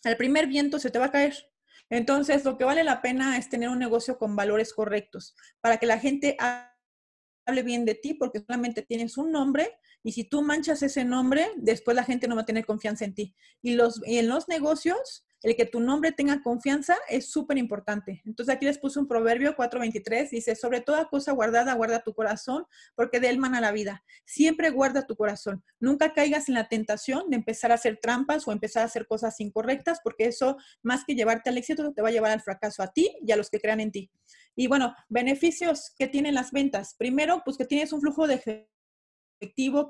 Al 0.04 0.16
primer 0.16 0.46
viento 0.46 0.78
se 0.78 0.90
te 0.90 0.98
va 0.98 1.06
a 1.06 1.10
caer. 1.10 1.51
Entonces, 1.92 2.42
lo 2.46 2.56
que 2.56 2.64
vale 2.64 2.84
la 2.84 3.02
pena 3.02 3.36
es 3.36 3.50
tener 3.50 3.68
un 3.68 3.78
negocio 3.78 4.16
con 4.16 4.34
valores 4.34 4.72
correctos 4.72 5.36
para 5.60 5.76
que 5.76 5.84
la 5.84 5.98
gente 5.98 6.38
hable 6.38 7.62
bien 7.62 7.84
de 7.84 7.94
ti 7.94 8.14
porque 8.14 8.40
solamente 8.40 8.80
tienes 8.80 9.18
un 9.18 9.30
nombre 9.30 9.78
y 10.02 10.12
si 10.12 10.24
tú 10.24 10.40
manchas 10.40 10.82
ese 10.82 11.04
nombre, 11.04 11.50
después 11.58 11.94
la 11.94 12.02
gente 12.02 12.28
no 12.28 12.34
va 12.34 12.42
a 12.42 12.46
tener 12.46 12.64
confianza 12.64 13.04
en 13.04 13.14
ti. 13.14 13.34
Y, 13.60 13.74
los, 13.74 14.00
y 14.06 14.16
en 14.16 14.28
los 14.30 14.48
negocios, 14.48 15.26
el 15.42 15.56
que 15.56 15.66
tu 15.66 15.80
nombre 15.80 16.12
tenga 16.12 16.42
confianza 16.42 16.96
es 17.08 17.30
súper 17.30 17.58
importante. 17.58 18.22
Entonces 18.24 18.54
aquí 18.54 18.66
les 18.66 18.78
puse 18.78 18.98
un 18.98 19.08
proverbio 19.08 19.56
4.23, 19.56 20.30
dice, 20.30 20.54
sobre 20.54 20.80
toda 20.80 21.06
cosa 21.06 21.32
guardada, 21.32 21.74
guarda 21.74 22.02
tu 22.02 22.14
corazón, 22.14 22.64
porque 22.94 23.20
de 23.20 23.28
él 23.28 23.38
mana 23.38 23.60
la 23.60 23.72
vida. 23.72 24.04
Siempre 24.24 24.70
guarda 24.70 25.06
tu 25.06 25.16
corazón. 25.16 25.64
Nunca 25.80 26.12
caigas 26.12 26.48
en 26.48 26.54
la 26.54 26.68
tentación 26.68 27.28
de 27.30 27.36
empezar 27.36 27.72
a 27.72 27.74
hacer 27.74 27.98
trampas 28.00 28.46
o 28.46 28.52
empezar 28.52 28.82
a 28.82 28.86
hacer 28.86 29.06
cosas 29.06 29.40
incorrectas, 29.40 30.00
porque 30.02 30.26
eso, 30.26 30.56
más 30.82 31.04
que 31.04 31.14
llevarte 31.14 31.50
al 31.50 31.58
éxito, 31.58 31.92
te 31.92 32.02
va 32.02 32.08
a 32.08 32.12
llevar 32.12 32.30
al 32.30 32.40
fracaso 32.40 32.82
a 32.82 32.92
ti 32.92 33.10
y 33.20 33.32
a 33.32 33.36
los 33.36 33.50
que 33.50 33.60
crean 33.60 33.80
en 33.80 33.92
ti. 33.92 34.10
Y 34.54 34.66
bueno, 34.66 34.94
beneficios 35.08 35.92
que 35.98 36.06
tienen 36.06 36.34
las 36.34 36.52
ventas. 36.52 36.94
Primero, 36.98 37.42
pues 37.44 37.56
que 37.56 37.64
tienes 37.64 37.92
un 37.92 38.00
flujo 38.00 38.26
de 38.26 38.38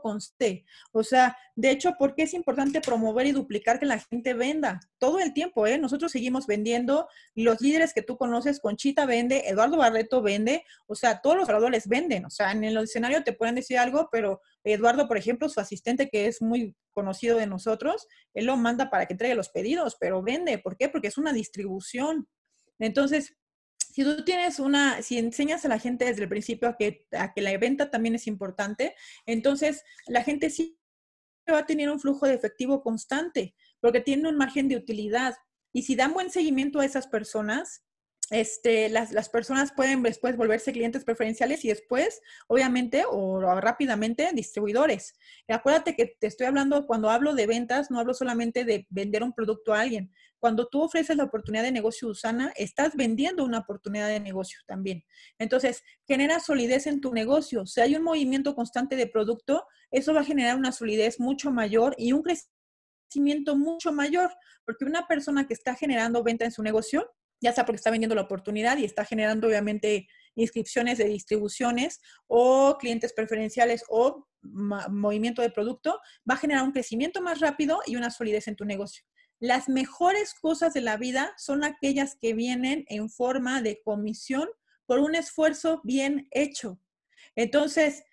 conste. 0.00 0.64
O 0.92 1.02
sea, 1.02 1.36
de 1.54 1.70
hecho, 1.70 1.94
¿por 1.98 2.14
qué 2.14 2.22
es 2.22 2.34
importante 2.34 2.80
promover 2.80 3.26
y 3.26 3.32
duplicar 3.32 3.78
que 3.78 3.86
la 3.86 3.98
gente 3.98 4.34
venda? 4.34 4.80
Todo 4.98 5.20
el 5.20 5.32
tiempo, 5.32 5.66
¿eh? 5.66 5.78
Nosotros 5.78 6.12
seguimos 6.12 6.46
vendiendo. 6.46 7.08
Los 7.34 7.60
líderes 7.60 7.92
que 7.92 8.02
tú 8.02 8.16
conoces, 8.16 8.60
Conchita 8.60 9.06
vende, 9.06 9.48
Eduardo 9.48 9.76
Barreto 9.76 10.22
vende, 10.22 10.64
o 10.86 10.94
sea, 10.94 11.20
todos 11.20 11.36
los 11.36 11.48
oradores 11.48 11.88
venden. 11.88 12.24
O 12.24 12.30
sea, 12.30 12.52
en 12.52 12.64
el 12.64 12.76
escenario 12.78 13.22
te 13.22 13.32
pueden 13.32 13.54
decir 13.54 13.78
algo, 13.78 14.08
pero 14.10 14.40
Eduardo, 14.64 15.08
por 15.08 15.16
ejemplo, 15.16 15.48
su 15.48 15.60
asistente 15.60 16.08
que 16.08 16.26
es 16.26 16.40
muy 16.40 16.76
conocido 16.92 17.38
de 17.38 17.46
nosotros, 17.46 18.06
él 18.34 18.46
lo 18.46 18.56
manda 18.56 18.90
para 18.90 19.06
que 19.06 19.14
entregue 19.14 19.34
los 19.34 19.48
pedidos, 19.48 19.96
pero 20.00 20.22
vende. 20.22 20.58
¿Por 20.58 20.76
qué? 20.76 20.88
Porque 20.88 21.08
es 21.08 21.18
una 21.18 21.32
distribución. 21.32 22.28
Entonces, 22.78 23.34
si 23.92 24.04
tú 24.04 24.24
tienes 24.24 24.58
una, 24.58 25.02
si 25.02 25.18
enseñas 25.18 25.64
a 25.64 25.68
la 25.68 25.78
gente 25.78 26.06
desde 26.06 26.22
el 26.22 26.28
principio 26.28 26.68
a 26.68 26.76
que, 26.76 27.06
a 27.12 27.32
que 27.32 27.42
la 27.42 27.56
venta 27.58 27.90
también 27.90 28.14
es 28.14 28.26
importante, 28.26 28.94
entonces 29.26 29.84
la 30.06 30.24
gente 30.24 30.48
sí 30.48 30.78
va 31.50 31.58
a 31.58 31.66
tener 31.66 31.90
un 31.90 32.00
flujo 32.00 32.26
de 32.26 32.34
efectivo 32.34 32.82
constante, 32.82 33.54
porque 33.80 34.00
tiene 34.00 34.28
un 34.28 34.36
margen 34.36 34.68
de 34.68 34.76
utilidad. 34.76 35.34
Y 35.72 35.82
si 35.82 35.94
dan 35.94 36.14
buen 36.14 36.30
seguimiento 36.30 36.80
a 36.80 36.84
esas 36.84 37.06
personas, 37.06 37.84
este, 38.30 38.88
las, 38.88 39.12
las, 39.12 39.28
personas 39.28 39.72
pueden 39.72 40.02
después 40.02 40.36
volverse 40.36 40.72
clientes 40.72 41.04
preferenciales 41.04 41.64
y 41.64 41.68
después, 41.68 42.22
obviamente, 42.46 43.04
o 43.06 43.40
rápidamente, 43.60 44.30
distribuidores. 44.32 45.14
acuérdate 45.48 45.94
que 45.94 46.16
te 46.18 46.28
estoy 46.28 46.46
hablando, 46.46 46.86
cuando 46.86 47.10
hablo 47.10 47.34
de 47.34 47.46
ventas, 47.46 47.90
no 47.90 47.98
hablo 47.98 48.14
solamente 48.14 48.64
de 48.64 48.86
vender 48.90 49.22
un 49.22 49.32
producto 49.32 49.74
a 49.74 49.80
alguien. 49.80 50.12
Cuando 50.38 50.66
tú 50.66 50.82
ofreces 50.82 51.16
la 51.16 51.24
oportunidad 51.24 51.62
de 51.62 51.72
negocio 51.72 52.08
Usana, 52.08 52.52
estás 52.56 52.96
vendiendo 52.96 53.44
una 53.44 53.58
oportunidad 53.58 54.08
de 54.08 54.18
negocio 54.18 54.60
también. 54.66 55.04
Entonces, 55.38 55.84
genera 56.06 56.40
solidez 56.40 56.86
en 56.86 57.00
tu 57.00 57.12
negocio. 57.12 57.64
Si 57.66 57.80
hay 57.80 57.94
un 57.94 58.02
movimiento 58.02 58.54
constante 58.54 58.96
de 58.96 59.06
producto, 59.06 59.66
eso 59.90 60.14
va 60.14 60.22
a 60.22 60.24
generar 60.24 60.56
una 60.56 60.72
solidez 60.72 61.20
mucho 61.20 61.52
mayor 61.52 61.94
y 61.96 62.12
un 62.12 62.22
crecimiento 62.22 63.56
mucho 63.56 63.92
mayor, 63.92 64.32
porque 64.64 64.84
una 64.84 65.06
persona 65.06 65.46
que 65.46 65.54
está 65.54 65.76
generando 65.76 66.24
venta 66.24 66.44
en 66.44 66.50
su 66.50 66.62
negocio, 66.62 67.08
ya 67.42 67.52
sea 67.52 67.66
porque 67.66 67.76
está 67.76 67.90
vendiendo 67.90 68.14
la 68.14 68.22
oportunidad 68.22 68.78
y 68.78 68.84
está 68.84 69.04
generando 69.04 69.48
obviamente 69.48 70.08
inscripciones 70.34 70.96
de 70.96 71.04
distribuciones 71.04 72.00
o 72.26 72.78
clientes 72.78 73.12
preferenciales 73.12 73.84
o 73.88 74.28
movimiento 74.42 75.42
de 75.42 75.50
producto, 75.50 76.00
va 76.28 76.34
a 76.34 76.38
generar 76.38 76.64
un 76.64 76.72
crecimiento 76.72 77.20
más 77.20 77.40
rápido 77.40 77.80
y 77.86 77.96
una 77.96 78.10
solidez 78.10 78.48
en 78.48 78.56
tu 78.56 78.64
negocio. 78.64 79.04
Las 79.40 79.68
mejores 79.68 80.34
cosas 80.34 80.72
de 80.72 80.80
la 80.80 80.96
vida 80.96 81.34
son 81.36 81.64
aquellas 81.64 82.16
que 82.16 82.32
vienen 82.32 82.84
en 82.88 83.10
forma 83.10 83.60
de 83.60 83.82
comisión 83.82 84.48
por 84.86 85.00
un 85.00 85.14
esfuerzo 85.16 85.80
bien 85.84 86.28
hecho. 86.30 86.80
Entonces, 87.34 88.04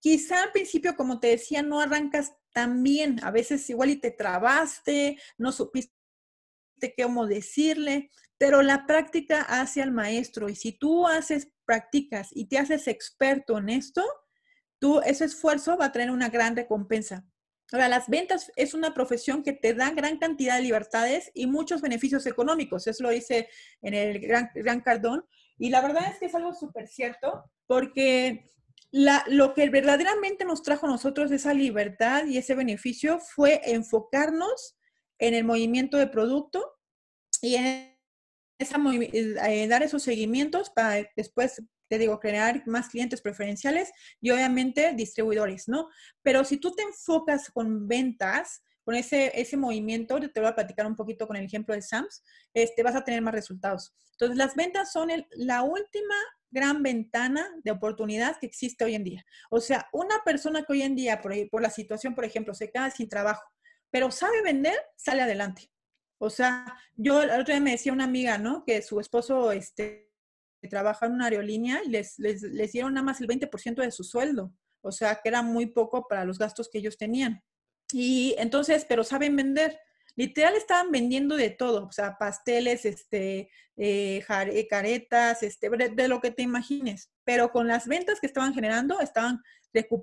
quizá 0.00 0.44
al 0.44 0.52
principio, 0.52 0.94
como 0.94 1.18
te 1.18 1.28
decía, 1.28 1.62
no 1.62 1.80
arrancas 1.80 2.32
tan 2.52 2.82
bien. 2.82 3.18
A 3.22 3.30
veces 3.30 3.68
igual 3.68 3.90
y 3.90 3.96
te 3.96 4.10
trabaste, 4.12 5.18
no 5.38 5.50
supiste 5.50 5.95
cómo 7.00 7.26
decirle, 7.26 8.10
pero 8.38 8.62
la 8.62 8.86
práctica 8.86 9.42
hace 9.42 9.82
al 9.82 9.92
maestro. 9.92 10.48
Y 10.48 10.56
si 10.56 10.72
tú 10.72 11.06
haces, 11.06 11.48
practicas 11.64 12.30
y 12.32 12.46
te 12.46 12.58
haces 12.58 12.88
experto 12.88 13.58
en 13.58 13.68
esto, 13.68 14.02
tú, 14.78 15.00
ese 15.00 15.24
esfuerzo 15.24 15.76
va 15.76 15.86
a 15.86 15.92
traer 15.92 16.10
una 16.10 16.28
gran 16.28 16.56
recompensa. 16.56 17.26
Ahora, 17.72 17.88
las 17.88 18.08
ventas 18.08 18.52
es 18.54 18.74
una 18.74 18.94
profesión 18.94 19.42
que 19.42 19.52
te 19.52 19.74
da 19.74 19.90
gran 19.90 20.18
cantidad 20.18 20.56
de 20.56 20.62
libertades 20.62 21.32
y 21.34 21.46
muchos 21.48 21.80
beneficios 21.80 22.24
económicos. 22.26 22.86
Eso 22.86 23.02
lo 23.02 23.10
dice 23.10 23.48
en 23.82 23.94
el 23.94 24.20
Gran, 24.20 24.50
gran 24.54 24.80
Cardón. 24.80 25.26
Y 25.58 25.70
la 25.70 25.80
verdad 25.80 26.08
es 26.08 26.18
que 26.18 26.26
es 26.26 26.34
algo 26.34 26.54
súper 26.54 26.86
cierto 26.86 27.50
porque 27.66 28.52
la, 28.92 29.24
lo 29.26 29.52
que 29.52 29.68
verdaderamente 29.68 30.44
nos 30.44 30.62
trajo 30.62 30.86
a 30.86 30.90
nosotros 30.90 31.32
esa 31.32 31.54
libertad 31.54 32.26
y 32.26 32.38
ese 32.38 32.54
beneficio 32.54 33.18
fue 33.18 33.60
enfocarnos 33.64 34.76
en 35.18 35.34
el 35.34 35.44
movimiento 35.44 35.96
de 35.96 36.06
producto 36.06 36.76
y 37.40 37.56
en 37.56 37.96
esa, 38.58 38.78
eh, 38.92 39.68
dar 39.68 39.82
esos 39.82 40.02
seguimientos 40.02 40.70
para 40.70 41.06
después, 41.16 41.62
te 41.88 41.98
digo, 41.98 42.18
crear 42.20 42.66
más 42.66 42.88
clientes 42.88 43.20
preferenciales 43.20 43.92
y 44.20 44.30
obviamente 44.30 44.92
distribuidores, 44.94 45.68
¿no? 45.68 45.88
Pero 46.22 46.44
si 46.44 46.56
tú 46.56 46.72
te 46.72 46.82
enfocas 46.82 47.50
con 47.50 47.86
ventas, 47.86 48.62
con 48.84 48.94
ese, 48.94 49.32
ese 49.38 49.56
movimiento, 49.56 50.18
te 50.20 50.40
voy 50.40 50.48
a 50.48 50.54
platicar 50.54 50.86
un 50.86 50.96
poquito 50.96 51.26
con 51.26 51.36
el 51.36 51.44
ejemplo 51.44 51.74
de 51.74 51.82
Sams, 51.82 52.22
este, 52.54 52.82
vas 52.82 52.94
a 52.94 53.04
tener 53.04 53.20
más 53.20 53.34
resultados. 53.34 53.94
Entonces, 54.12 54.36
las 54.38 54.54
ventas 54.54 54.92
son 54.92 55.10
la 55.32 55.62
última 55.62 56.14
gran 56.50 56.82
ventana 56.82 57.46
de 57.64 57.70
oportunidad 57.70 58.36
que 58.40 58.46
existe 58.46 58.84
hoy 58.84 58.94
en 58.94 59.04
día. 59.04 59.26
O 59.50 59.60
sea, 59.60 59.88
una 59.92 60.22
persona 60.24 60.62
que 60.62 60.72
hoy 60.72 60.82
en 60.82 60.94
día, 60.94 61.20
por, 61.20 61.34
por 61.50 61.62
la 61.62 61.70
situación, 61.70 62.14
por 62.14 62.24
ejemplo, 62.24 62.54
se 62.54 62.70
queda 62.70 62.90
sin 62.90 63.08
trabajo, 63.08 63.42
pero 63.96 64.10
sabe 64.10 64.42
vender, 64.42 64.76
sale 64.94 65.22
adelante. 65.22 65.70
O 66.20 66.28
sea, 66.28 66.66
yo 66.96 67.22
el 67.22 67.30
otro 67.30 67.54
día 67.54 67.62
me 67.62 67.70
decía 67.70 67.94
una 67.94 68.04
amiga, 68.04 68.36
¿no? 68.36 68.62
Que 68.62 68.82
su 68.82 69.00
esposo 69.00 69.52
este, 69.52 70.12
trabaja 70.68 71.06
en 71.06 71.12
una 71.12 71.24
aerolínea 71.24 71.80
y 71.82 71.88
les, 71.88 72.18
les, 72.18 72.42
les 72.42 72.72
dieron 72.72 72.92
nada 72.92 73.06
más 73.06 73.22
el 73.22 73.26
20% 73.26 73.76
de 73.76 73.90
su 73.90 74.04
sueldo. 74.04 74.52
O 74.82 74.92
sea, 74.92 75.14
que 75.14 75.30
era 75.30 75.40
muy 75.40 75.64
poco 75.64 76.06
para 76.06 76.26
los 76.26 76.38
gastos 76.38 76.68
que 76.70 76.76
ellos 76.76 76.98
tenían. 76.98 77.42
Y 77.90 78.34
entonces, 78.36 78.84
pero 78.86 79.02
saben 79.02 79.34
vender. 79.34 79.80
Literal 80.16 80.56
estaban 80.56 80.90
vendiendo 80.90 81.36
de 81.36 81.50
todo, 81.50 81.86
o 81.86 81.92
sea, 81.92 82.16
pasteles, 82.18 82.84
este, 82.86 83.50
eh, 83.76 84.24
eh 84.26 84.68
caretas, 84.68 85.42
este, 85.42 85.68
de 85.68 86.08
lo 86.08 86.20
que 86.20 86.30
te 86.30 86.42
imagines. 86.42 87.10
Pero 87.24 87.52
con 87.52 87.68
las 87.68 87.86
ventas 87.86 88.18
que 88.18 88.26
estaban 88.26 88.54
generando, 88.54 89.00
estaban 89.00 89.42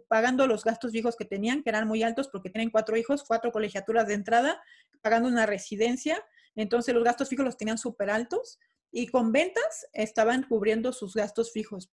pagando 0.08 0.46
los 0.48 0.64
gastos 0.64 0.92
fijos 0.92 1.16
que 1.16 1.26
tenían, 1.26 1.64
que 1.64 1.70
eran 1.70 1.88
muy 1.88 2.04
altos 2.04 2.28
porque 2.28 2.50
tienen 2.50 2.70
cuatro 2.70 2.96
hijos, 2.98 3.24
cuatro 3.28 3.52
colegiaturas 3.52 4.08
de 4.08 4.14
entrada, 4.14 4.62
pagando 5.02 5.28
una 5.30 5.46
residencia. 5.46 6.24
Entonces 6.56 6.94
los 6.94 7.04
gastos 7.04 7.30
fijos 7.30 7.46
los 7.46 7.58
tenían 7.58 7.78
súper 7.78 8.10
altos 8.10 8.60
y 8.92 9.08
con 9.08 9.32
ventas 9.32 9.88
estaban 9.94 10.44
cubriendo 10.44 10.94
sus 10.94 11.16
gastos 11.16 11.52
fijos, 11.52 11.92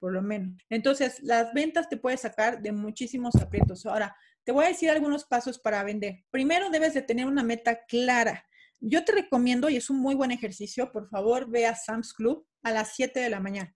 por 0.00 0.12
lo 0.12 0.22
menos. 0.22 0.60
Entonces 0.68 1.22
las 1.22 1.54
ventas 1.54 1.88
te 1.88 1.96
puedes 1.96 2.22
sacar 2.22 2.60
de 2.60 2.72
muchísimos 2.72 3.36
aprietos. 3.36 3.86
Ahora, 3.86 4.16
te 4.46 4.52
voy 4.52 4.64
a 4.64 4.68
decir 4.68 4.88
algunos 4.88 5.24
pasos 5.24 5.58
para 5.58 5.82
vender. 5.82 6.24
Primero 6.30 6.70
debes 6.70 6.94
de 6.94 7.02
tener 7.02 7.26
una 7.26 7.42
meta 7.42 7.84
clara. 7.84 8.46
Yo 8.78 9.04
te 9.04 9.10
recomiendo, 9.10 9.68
y 9.68 9.76
es 9.76 9.90
un 9.90 9.98
muy 9.98 10.14
buen 10.14 10.30
ejercicio, 10.30 10.92
por 10.92 11.08
favor 11.08 11.50
ve 11.50 11.66
a 11.66 11.74
Sam's 11.74 12.14
Club 12.14 12.46
a 12.62 12.70
las 12.70 12.94
7 12.94 13.18
de 13.18 13.28
la 13.28 13.40
mañana 13.40 13.74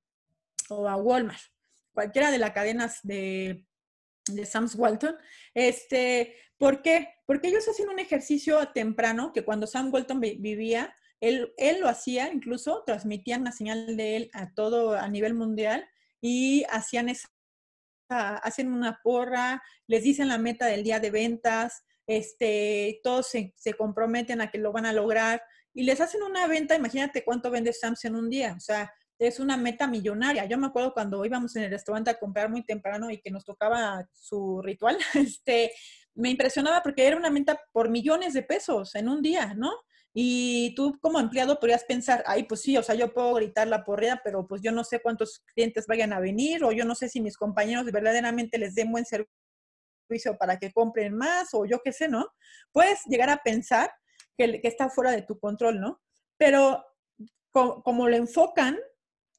o 0.69 0.89
a 0.89 0.97
Walmart 0.97 1.41
cualquiera 1.93 2.31
de 2.31 2.39
las 2.39 2.53
cadenas 2.53 3.01
de, 3.03 3.67
de 4.29 4.47
Sam's 4.47 4.77
Walton. 4.77 5.17
Este, 5.55 6.37
¿Por 6.57 6.83
qué? 6.83 7.09
Porque 7.27 7.49
ellos 7.49 7.69
hacen 7.69 7.89
un 7.89 7.99
ejercicio 7.99 8.69
temprano 8.69 9.33
que 9.33 9.45
cuando 9.45 9.67
Sam 9.67 9.93
Walton 9.93 10.21
vivía, 10.21 10.95
él, 11.21 11.53
él 11.57 11.81
lo 11.81 11.89
hacía, 11.89 12.33
incluso 12.33 12.85
transmitían 12.87 13.45
la 13.45 13.53
señal 13.53 13.97
de 13.97 14.17
él 14.17 14.31
a 14.33 14.55
todo, 14.55 14.95
a 14.95 15.09
nivel 15.09 15.35
mundial 15.35 15.87
y 16.21 16.65
hacían 16.71 17.09
esa, 17.09 17.29
hacen 18.11 18.73
una 18.73 19.01
porra, 19.03 19.63
les 19.87 20.03
dicen 20.03 20.29
la 20.29 20.39
meta 20.39 20.67
del 20.67 20.83
día 20.83 21.01
de 21.01 21.11
ventas, 21.11 21.85
este, 22.07 23.01
todos 23.03 23.29
se, 23.29 23.55
se 23.57 23.75
comprometen 23.75 24.41
a 24.41 24.51
que 24.51 24.59
lo 24.59 24.73
van 24.73 24.87
a 24.87 24.93
lograr 24.93 25.43
y 25.73 25.85
les 25.85 26.01
hacen 26.01 26.23
una 26.23 26.47
venta, 26.47 26.75
imagínate 26.75 27.25
cuánto 27.25 27.51
vende 27.51 27.73
Sam's 27.73 28.05
en 28.05 28.17
un 28.17 28.29
día, 28.29 28.55
o 28.57 28.61
sea, 28.61 28.93
es 29.19 29.39
una 29.39 29.57
meta 29.57 29.87
millonaria. 29.87 30.47
Yo 30.47 30.57
me 30.57 30.67
acuerdo 30.67 30.95
cuando 30.95 31.25
íbamos 31.25 31.55
en 31.55 31.65
el 31.65 31.71
restaurante 31.71 32.11
a 32.11 32.19
comprar 32.19 32.49
muy 32.49 32.65
temprano 32.65 33.11
y 33.11 33.21
que 33.21 33.31
nos 33.31 33.45
tocaba 33.45 34.09
su 34.13 34.63
ritual, 34.63 34.97
este, 35.15 35.73
me 36.15 36.31
impresionaba 36.31 36.83
porque 36.83 37.07
era 37.07 37.17
una 37.17 37.31
meta 37.31 37.61
por 37.73 37.91
millones 37.91 38.33
de 38.33 38.43
pesos 38.43 38.95
en 38.95 39.09
un 39.09 39.23
día, 39.23 39.55
¿no? 39.55 39.73
Y 40.13 40.75
tú 40.75 40.99
como 41.01 41.21
empleado 41.21 41.61
podrías 41.61 41.85
pensar, 41.85 42.25
ay, 42.27 42.45
pues 42.45 42.63
sí, 42.63 42.77
o 42.77 42.83
sea, 42.83 42.95
yo 42.95 43.13
puedo 43.13 43.35
gritar 43.35 43.69
la 43.69 43.85
porrea, 43.85 44.21
pero 44.25 44.47
pues 44.47 44.61
yo 44.61 44.73
no 44.73 44.83
sé 44.83 45.01
cuántos 45.01 45.45
clientes 45.55 45.87
vayan 45.87 46.13
a 46.13 46.21
venir 46.21 46.65
o 46.65 46.73
yo 46.73 46.85
no 46.85 46.95
sé 46.95 47.09
si 47.09 47.21
mis 47.21 47.37
compañeros 47.37 47.85
verdaderamente 47.87 48.59
les 48.59 48.75
den 48.75 48.91
buen 48.91 49.05
servicio 49.05 50.37
para 50.39 50.59
que 50.59 50.73
compren 50.73 51.17
más 51.17 51.55
o 51.55 51.65
yo 51.65 51.81
qué 51.85 51.93
sé, 51.93 52.09
¿no? 52.09 52.27
Puedes 52.73 53.01
llegar 53.07 53.31
a 53.31 53.39
pensar 53.39 53.91
que, 54.37 54.61
que 54.61 54.69
está 54.69 54.91
fuera 54.91 55.13
de 55.13 55.23
tu 55.23 55.39
control, 55.39 55.81
¿no? 55.81 56.01
Pero 56.37 56.85
como 57.53 58.09
lo 58.09 58.17
enfocan, 58.17 58.79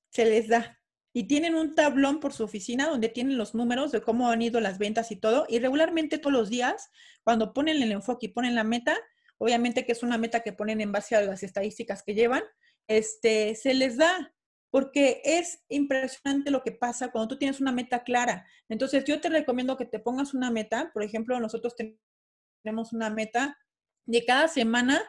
se 0.10 0.26
les 0.26 0.48
da. 0.48 0.78
Y 1.14 1.28
tienen 1.28 1.56
un 1.56 1.76
tablón 1.76 2.20
por 2.20 2.32
su 2.32 2.44
oficina 2.44 2.88
donde 2.88 3.10
tienen 3.10 3.38
los 3.38 3.54
números 3.54 3.92
de 3.92 4.02
cómo 4.02 4.30
han 4.30 4.42
ido 4.42 4.62
las 4.62 4.78
ventas 4.78 5.12
y 5.12 5.18
todo. 5.18 5.46
Y 5.50 5.60
regularmente 5.60 6.18
todos 6.18 6.34
los 6.34 6.50
días, 6.50 6.90
cuando 7.24 7.54
ponen 7.54 7.82
el 7.82 7.92
enfoque 7.92 8.28
y 8.28 8.30
ponen 8.30 8.56
la 8.56 8.64
meta, 8.64 8.98
obviamente 9.42 9.86
que 9.86 9.92
es 9.92 10.04
una 10.04 10.20
meta 10.20 10.42
que 10.42 10.54
ponen 10.54 10.82
en 10.82 10.92
base 10.92 11.16
a 11.16 11.22
las 11.22 11.42
estadísticas 11.42 12.04
que 12.04 12.14
llevan, 12.14 12.44
este, 12.88 13.56
se 13.56 13.74
les 13.74 13.98
da, 13.98 14.36
porque 14.70 15.20
es 15.26 15.64
impresionante 15.68 16.52
lo 16.52 16.62
que 16.62 16.72
pasa 16.72 17.12
cuando 17.12 17.30
tú 17.30 17.40
tienes 17.40 17.60
una 17.60 17.72
meta 17.72 18.04
clara. 18.04 18.46
Entonces, 18.70 19.04
yo 19.04 19.20
te 19.20 19.30
recomiendo 19.30 19.78
que 19.78 19.86
te 19.86 19.98
pongas 19.98 20.36
una 20.36 20.52
meta, 20.52 20.92
por 20.94 21.02
ejemplo, 21.02 21.40
nosotros 21.40 21.74
tenemos 22.64 22.94
una 22.94 23.10
meta 23.10 23.58
de 24.06 24.24
cada 24.26 24.48
semana 24.48 25.02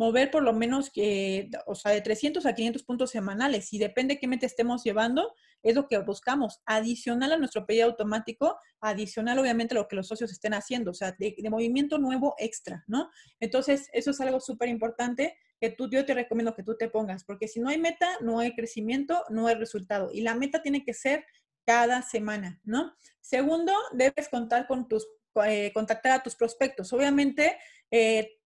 mover 0.00 0.30
por 0.30 0.42
lo 0.42 0.54
menos 0.54 0.88
que, 0.88 1.50
o 1.66 1.74
sea, 1.74 1.92
de 1.92 2.00
300 2.00 2.46
a 2.46 2.54
500 2.54 2.84
puntos 2.84 3.10
semanales 3.10 3.70
y 3.74 3.78
depende 3.78 4.18
qué 4.18 4.26
meta 4.26 4.46
estemos 4.46 4.82
llevando, 4.82 5.34
es 5.62 5.74
lo 5.74 5.88
que 5.88 5.98
buscamos. 5.98 6.62
Adicional 6.64 7.34
a 7.34 7.36
nuestro 7.36 7.66
pedido 7.66 7.84
automático, 7.84 8.58
adicional 8.80 9.38
obviamente 9.38 9.74
a 9.74 9.78
lo 9.78 9.88
que 9.88 9.96
los 9.96 10.08
socios 10.08 10.32
estén 10.32 10.54
haciendo, 10.54 10.92
o 10.92 10.94
sea, 10.94 11.14
de, 11.18 11.36
movimiento 11.50 11.98
nuevo 11.98 12.34
extra, 12.38 12.82
¿no? 12.86 13.10
Entonces, 13.40 13.90
eso 13.92 14.12
es 14.12 14.20
algo 14.22 14.40
súper 14.40 14.70
importante 14.70 15.36
que 15.60 15.68
tú, 15.68 15.90
yo 15.90 16.06
te 16.06 16.14
recomiendo 16.14 16.54
que 16.54 16.62
tú 16.62 16.78
te 16.78 16.88
pongas, 16.88 17.22
porque 17.24 17.46
si 17.46 17.60
no 17.60 17.68
hay 17.68 17.76
meta, 17.76 18.08
no 18.22 18.38
hay 18.38 18.54
crecimiento, 18.54 19.22
no 19.28 19.48
hay 19.48 19.56
resultado. 19.56 20.08
Y 20.14 20.22
la 20.22 20.34
meta 20.34 20.62
tiene 20.62 20.82
que 20.82 20.94
ser 20.94 21.26
cada 21.66 22.00
semana, 22.00 22.58
¿no? 22.64 22.94
Segundo, 23.20 23.74
debes 23.92 24.30
contar 24.30 24.66
con 24.66 24.88
tus, 24.88 25.06
eh, 25.44 25.72
contactar 25.74 26.12
a 26.12 26.22
tus 26.22 26.36
prospectos. 26.36 26.90
Obviamente, 26.94 27.58
eh, 27.90 28.39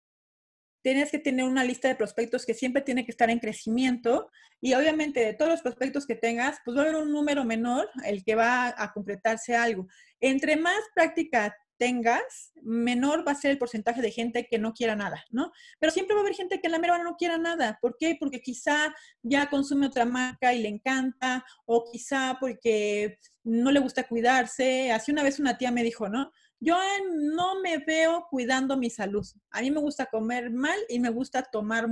tienes 0.85 1.11
que 1.11 1.19
tener 1.19 1.47
una 1.47 1.65
lista 1.65 1.89
de 1.89 1.95
prospectos 1.95 2.45
que 2.45 2.53
siempre 2.53 2.83
tiene 2.83 3.07
que 3.07 3.11
estar 3.11 3.31
en 3.31 3.39
crecimiento 3.39 4.31
y 4.61 4.75
obviamente 4.75 5.21
de 5.21 5.33
todos 5.33 5.51
los 5.51 5.63
prospectos 5.63 6.07
que 6.07 6.15
tengas, 6.15 6.59
pues 6.63 6.77
va 6.77 6.83
a 6.83 6.85
haber 6.85 6.97
un 6.97 7.11
número 7.11 7.43
menor 7.43 7.89
el 8.05 8.23
que 8.23 8.35
va 8.35 8.75
a 8.77 8.93
completarse 8.93 9.57
algo. 9.57 9.89
Entre 10.21 10.57
más 10.57 10.79
práctica 10.95 11.57
tengas, 11.79 12.53
menor 12.63 13.27
va 13.27 13.33
a 13.33 13.35
ser 13.35 13.51
el 13.51 13.59
porcentaje 13.59 14.03
de 14.03 14.11
gente 14.11 14.47
que 14.47 14.59
no 14.59 14.75
quiera 14.75 14.95
nada, 14.95 15.25
¿no? 15.31 15.53
Pero 15.81 15.91
siempre 15.91 16.15
va 16.15 16.21
a 16.21 16.25
haber 16.25 16.35
gente 16.35 16.61
que 16.61 16.67
en 16.67 16.73
la 16.73 16.79
mera 16.79 17.03
no 17.03 17.17
quiera 17.17 17.39
nada. 17.39 17.79
¿Por 17.81 17.97
qué? 17.99 18.19
Porque 18.21 18.43
quizá 18.43 18.95
ya 19.23 19.49
consume 19.49 19.87
otra 19.87 20.05
marca 20.05 20.53
y 20.53 20.61
le 20.61 20.69
encanta, 20.69 21.47
o 21.65 21.91
quizá 21.91 22.37
porque 22.39 23.19
no 23.43 23.71
le 23.71 23.81
gusta 23.81 24.07
cuidarse. 24.07 24.93
Así 24.93 25.13
una 25.13 25.23
vez 25.23 25.41
una 25.41 25.57
tía 25.57 25.71
me 25.71 25.83
dijo, 25.83 26.11
¿no? 26.11 26.31
Yo 26.61 26.77
no 27.13 27.61
me 27.61 27.79
veo 27.79 28.27
cuidando 28.31 28.77
mi 28.77 28.91
salud. 28.91 29.27
A 29.51 29.61
mí 29.61 29.71
me 29.71 29.81
gusta 29.81 30.07
comer 30.07 30.51
mal 30.51 30.79
y 30.89 30.99
me 30.99 31.11
gusta 31.11 31.43
tomar 31.43 31.89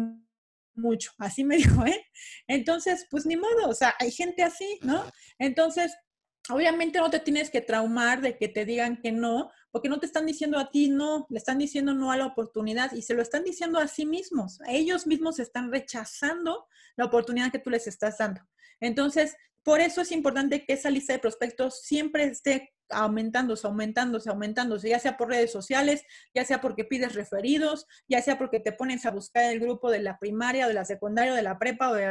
mucho. 0.75 1.13
Así 1.19 1.45
me 1.45 1.57
dijo, 1.59 1.85
¿eh? 1.87 2.05
Entonces, 2.47 3.07
pues 3.11 3.27
ni 3.27 3.37
modo, 3.37 3.69
o 3.69 3.75
sea, 3.75 3.95
hay 3.99 4.11
gente 4.11 4.43
así, 4.43 4.79
¿no? 4.83 5.05
Entonces, 5.39 5.95
obviamente 6.49 6.99
no 6.99 7.11
te 7.11 7.21
tienes 7.21 7.51
que 7.51 7.61
traumar 7.61 8.21
de 8.21 8.37
que 8.37 8.49
te 8.49 8.65
digan 8.65 9.01
que 9.01 9.13
no, 9.13 9.51
porque 9.71 9.89
no 9.89 10.01
te 10.01 10.07
están 10.07 10.27
diciendo 10.27 10.59
a 10.59 10.71
ti 10.71 10.89
no, 10.89 11.27
le 11.31 11.39
están 11.39 11.59
diciendo 11.59 11.95
no 11.95 12.11
a 12.11 12.17
la 12.17 12.27
oportunidad 12.27 12.93
y 12.93 13.03
se 13.03 13.15
lo 13.15 13.23
están 13.23 13.45
diciendo 13.45 13.79
a 13.79 13.89
sí 13.89 14.07
mismos. 14.07 14.61
A 14.63 14.73
ellos 14.73 15.07
mismos 15.07 15.39
están 15.39 15.71
rechazando 15.71 16.67
la 16.97 17.05
oportunidad 17.05 17.53
que 17.53 17.59
tú 17.59 17.71
les 17.71 17.87
estás 17.87 18.19
dando. 18.19 18.41
Entonces, 18.81 19.37
por 19.63 19.81
eso 19.81 20.01
es 20.01 20.11
importante 20.11 20.65
que 20.65 20.73
esa 20.73 20.91
lista 20.91 21.13
de 21.13 21.21
prospectos 21.21 21.83
siempre 21.83 22.25
esté 22.25 22.73
aumentándose, 22.93 23.67
aumentándose, 23.67 24.31
aumentándose, 24.31 24.89
ya 24.89 24.99
sea 24.99 25.17
por 25.17 25.29
redes 25.29 25.53
sociales, 25.53 26.05
ya 26.35 26.45
sea 26.45 26.61
porque 26.61 26.85
pides 26.85 27.15
referidos, 27.15 27.87
ya 28.09 28.23
sea 28.23 28.39
porque 28.39 28.61
te 28.61 28.73
pones 28.73 29.07
a 29.07 29.11
buscar 29.11 29.45
el 29.53 29.61
grupo 29.61 29.91
de 29.91 30.01
la 30.01 30.19
primaria, 30.19 30.69
de 30.69 30.75
la 30.75 30.85
secundaria, 30.85 31.35
de 31.35 31.43
la 31.43 31.59
prepa 31.59 31.91
o 31.91 31.95
de 31.95 32.07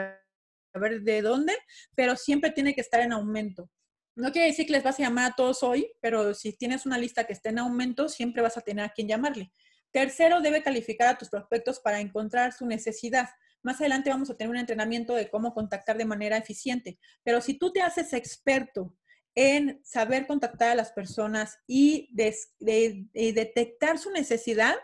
a 0.73 0.79
ver 0.79 1.01
de 1.01 1.21
dónde, 1.21 1.53
pero 1.95 2.15
siempre 2.15 2.51
tiene 2.51 2.73
que 2.73 2.81
estar 2.81 3.01
en 3.01 3.11
aumento. 3.11 3.69
No 4.15 4.31
quiere 4.31 4.47
decir 4.47 4.65
que 4.65 4.73
les 4.73 4.83
vas 4.83 4.99
a 4.99 5.03
llamar 5.03 5.31
a 5.31 5.35
todos 5.35 5.63
hoy, 5.63 5.91
pero 6.01 6.33
si 6.33 6.53
tienes 6.53 6.85
una 6.85 6.97
lista 6.97 7.25
que 7.25 7.33
esté 7.33 7.49
en 7.49 7.59
aumento, 7.59 8.09
siempre 8.09 8.41
vas 8.41 8.57
a 8.57 8.61
tener 8.61 8.85
a 8.85 8.89
quien 8.89 9.07
llamarle. 9.07 9.51
Tercero, 9.91 10.41
debe 10.41 10.63
calificar 10.63 11.07
a 11.09 11.17
tus 11.17 11.29
prospectos 11.29 11.79
para 11.79 11.99
encontrar 11.99 12.53
su 12.53 12.65
necesidad. 12.65 13.29
Más 13.63 13.79
adelante 13.79 14.09
vamos 14.09 14.29
a 14.29 14.37
tener 14.37 14.49
un 14.49 14.57
entrenamiento 14.57 15.13
de 15.13 15.29
cómo 15.29 15.53
contactar 15.53 15.97
de 15.97 16.05
manera 16.05 16.37
eficiente, 16.37 16.99
pero 17.23 17.41
si 17.41 17.57
tú 17.57 17.71
te 17.71 17.81
haces 17.81 18.13
experto 18.13 18.95
en 19.35 19.81
saber 19.83 20.27
contactar 20.27 20.69
a 20.69 20.75
las 20.75 20.91
personas 20.91 21.59
y 21.67 22.09
detectar 22.13 23.97
su 23.97 24.11
necesidad, 24.11 24.75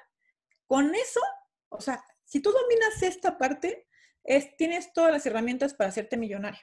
con 0.68 0.94
eso, 0.96 1.22
o 1.70 1.82
sea, 1.82 2.04
si 2.26 2.42
tú 2.42 2.52
dominas 2.52 3.02
esta 3.02 3.38
parte, 3.38 3.88
es, 4.24 4.56
tienes 4.58 4.92
todas 4.94 5.12
las 5.12 5.26
herramientas 5.26 5.74
para 5.74 5.90
hacerte 5.90 6.18
millonario. 6.18 6.62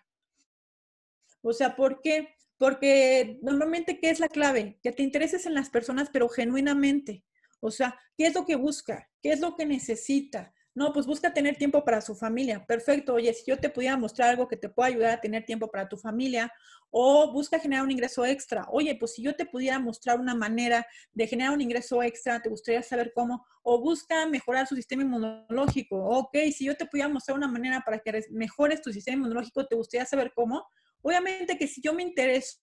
O 1.43 1.53
sea, 1.53 1.75
¿por 1.75 2.03
qué? 2.03 2.37
Porque 2.59 3.39
normalmente, 3.43 3.99
¿qué 3.99 4.11
es 4.11 4.21
la 4.21 4.29
clave? 4.29 4.79
Que 4.83 4.93
te 4.93 5.03
intereses 5.03 5.47
en 5.47 5.55
las 5.55 5.71
personas, 5.71 6.11
pero 6.13 6.29
genuinamente. 6.29 7.25
O 7.61 7.71
sea, 7.71 7.99
¿qué 8.17 8.27
es 8.27 8.35
lo 8.35 8.45
que 8.45 8.57
busca? 8.57 9.11
¿Qué 9.23 9.33
es 9.33 9.41
lo 9.41 9.57
que 9.57 9.65
necesita? 9.65 10.55
No, 10.75 10.93
pues 10.93 11.07
busca 11.07 11.33
tener 11.33 11.57
tiempo 11.57 11.85
para 11.85 12.01
su 12.01 12.17
familia. 12.17 12.67
Perfecto. 12.67 13.15
Oye, 13.15 13.33
si 13.33 13.45
yo 13.49 13.59
te 13.59 13.71
pudiera 13.71 13.97
mostrar 13.97 14.31
algo 14.31 14.49
que 14.49 14.57
te 14.57 14.69
pueda 14.69 14.89
ayudar 14.89 15.11
a 15.13 15.21
tener 15.21 15.45
tiempo 15.45 15.71
para 15.71 15.89
tu 15.89 15.97
familia, 15.97 16.53
o 16.91 17.33
busca 17.33 17.61
generar 17.61 17.85
un 17.85 17.93
ingreso 17.93 18.25
extra. 18.25 18.67
Oye, 18.71 18.97
pues 18.97 19.15
si 19.15 19.23
yo 19.23 19.35
te 19.37 19.47
pudiera 19.47 19.79
mostrar 19.79 20.19
una 20.19 20.35
manera 20.35 20.85
de 21.13 21.27
generar 21.29 21.53
un 21.53 21.61
ingreso 21.61 22.03
extra, 22.03 22.41
te 22.43 22.49
gustaría 22.49 22.83
saber 22.83 23.13
cómo, 23.15 23.45
o 23.63 23.81
busca 23.81 24.27
mejorar 24.27 24.67
su 24.67 24.75
sistema 24.75 25.03
inmunológico. 25.03 25.97
Ok, 25.97 26.37
si 26.53 26.65
yo 26.65 26.77
te 26.77 26.87
pudiera 26.87 27.09
mostrar 27.09 27.37
una 27.37 27.49
manera 27.49 27.81
para 27.85 27.99
que 28.01 28.25
mejores 28.31 28.83
tu 28.83 28.93
sistema 28.93 29.17
inmunológico, 29.19 29.67
te 29.67 29.77
gustaría 29.77 30.07
saber 30.07 30.33
cómo. 30.35 30.67
Obviamente 31.03 31.57
que 31.57 31.69
si 31.69 31.81
yo 31.83 31.95
me 31.95 32.03
intereso 32.03 32.59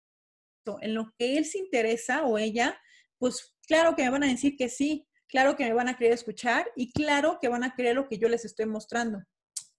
en 0.82 0.94
lo 0.94 1.14
que 1.18 1.38
él 1.38 1.46
se 1.46 1.58
interesa 1.60 2.24
o 2.26 2.38
ella, 2.38 2.78
pues 3.18 3.56
claro 3.68 3.96
que 3.96 4.04
me 4.04 4.10
van 4.10 4.24
a 4.24 4.28
decir 4.28 4.56
que 4.58 4.70
sí 4.70 5.08
claro 5.32 5.56
que 5.56 5.64
me 5.64 5.74
van 5.74 5.88
a 5.88 5.98
querer 5.98 6.14
escuchar 6.14 6.70
y 6.76 6.92
claro 6.92 7.40
que 7.42 7.48
van 7.48 7.64
a 7.64 7.74
querer 7.74 7.96
lo 7.96 8.08
que 8.08 8.20
yo 8.20 8.28
les 8.28 8.46
estoy 8.46 8.66
mostrando. 8.66 9.24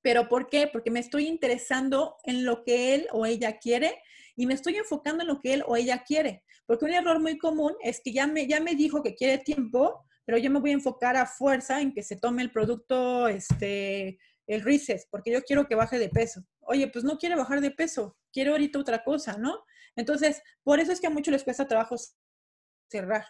¿Pero 0.01 0.29
por 0.29 0.49
qué? 0.49 0.67
Porque 0.67 0.91
me 0.91 0.99
estoy 0.99 1.29
interesando 1.29 2.17
en 2.25 2.45
lo 2.45 2.65
que 2.65 2.95
él 2.95 3.07
o 3.13 3.27
ella 3.27 3.59
quiere 3.59 4.03
y 4.35 4.47
me 4.47 4.55
estoy 4.55 4.77
enfocando 4.77 5.23
en 5.23 5.29
lo 5.29 5.41
que 5.41 5.55
él 5.55 5.63
o 5.67 5.77
ella 5.77 6.03
quiere. 6.05 6.43
Porque 6.67 6.87
un 6.87 6.93
error 6.93 7.21
muy 7.21 7.39
común 7.39 7.75
es 7.83 8.01
que 8.03 8.13
ya 8.13 8.27
me, 8.27 8.47
ya 8.49 8.61
me 8.61 8.75
dijo 8.75 9.03
que 9.03 9.15
quiere 9.15 9.39
tiempo, 9.39 10.05
pero 10.25 10.39
yo 10.39 10.51
me 10.51 10.59
voy 10.59 10.71
a 10.71 10.75
enfocar 10.75 11.17
a 11.17 11.27
fuerza 11.27 11.81
en 11.81 11.93
que 11.93 12.03
se 12.03 12.17
tome 12.17 12.43
el 12.43 12.51
producto, 12.51 13.29
este, 13.29 14.19
el 14.47 14.63
Reese's, 14.63 15.07
porque 15.11 15.31
yo 15.31 15.43
quiero 15.43 15.69
que 15.69 15.75
baje 15.75 15.99
de 15.99 16.09
peso. 16.09 16.43
Oye, 16.61 16.89
pues 16.89 17.05
no 17.05 17.19
quiere 17.19 17.37
bajar 17.37 17.61
de 17.61 17.71
peso, 17.71 18.17
quiere 18.33 18.51
ahorita 18.51 18.79
otra 18.79 19.05
cosa, 19.05 19.37
¿no? 19.37 19.63
Entonces, 19.97 20.43
por 20.65 20.81
eso 20.81 20.93
es 20.93 21.01
que 21.01 21.09
a 21.09 21.11
muchos 21.11 21.33
les 21.33 21.45
cuesta 21.45 21.69
trabajo 21.69 21.97
cerrar 22.91 23.27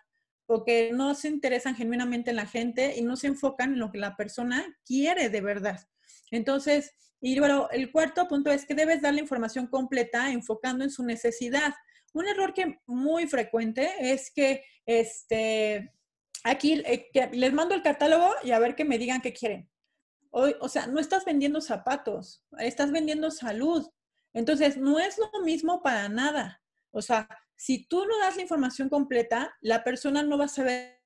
porque 0.47 0.91
no 0.93 1.15
se 1.15 1.29
interesan 1.29 1.75
genuinamente 1.75 2.31
en 2.31 2.37
la 2.37 2.47
gente 2.47 2.97
y 2.97 3.03
no 3.03 3.17
se 3.17 3.29
enfocan 3.29 3.75
en 3.75 3.79
lo 3.79 3.91
que 3.91 3.99
la 3.99 4.17
persona 4.17 4.65
quiere 4.85 5.29
de 5.29 5.41
verdad. 5.41 5.81
Entonces, 6.31 6.93
y 7.21 7.39
bueno, 7.39 7.69
el 7.71 7.93
cuarto 7.93 8.27
punto 8.27 8.51
es 8.51 8.67
que 8.67 8.75
debes 8.75 9.01
dar 9.01 9.15
la 9.15 9.21
información 9.21 9.69
completa 9.69 10.33
enfocando 10.33 10.83
en 10.83 10.91
su 10.91 11.05
necesidad. 11.05 11.73
Un 12.13 12.27
error 12.27 12.53
que 12.53 12.81
muy 12.87 13.27
frecuente 13.27 13.93
es 14.01 14.33
que 14.35 14.65
este, 14.87 15.93
aquí 16.43 16.83
eh, 16.85 17.09
les 17.33 17.53
mando 17.53 17.75
el 17.75 17.83
catálogo 17.83 18.33
y 18.43 18.51
a 18.51 18.59
ver 18.59 18.75
que 18.75 18.85
me 18.85 18.99
digan 18.99 19.21
qué 19.21 19.33
quieren. 19.33 19.71
O, 20.31 20.49
o 20.61 20.69
sea, 20.69 20.87
no 20.87 20.99
estás 20.99 21.25
vendiendo 21.25 21.61
zapatos, 21.61 22.45
estás 22.59 22.91
vendiendo 22.91 23.31
salud. 23.31 23.89
Entonces, 24.33 24.77
no 24.77 24.99
es 24.99 25.17
lo 25.19 25.45
mismo 25.45 25.83
para 25.83 26.09
nada. 26.09 26.61
O 26.91 27.03
sea, 27.03 27.29
si 27.57 27.87
tú 27.87 28.05
no 28.07 28.19
das 28.19 28.37
la 28.37 28.43
información 28.43 28.88
completa, 28.88 29.55
la 29.61 29.85
persona 29.85 30.23
no 30.23 30.38
va 30.38 30.47
a 30.47 30.49
saber 30.49 31.03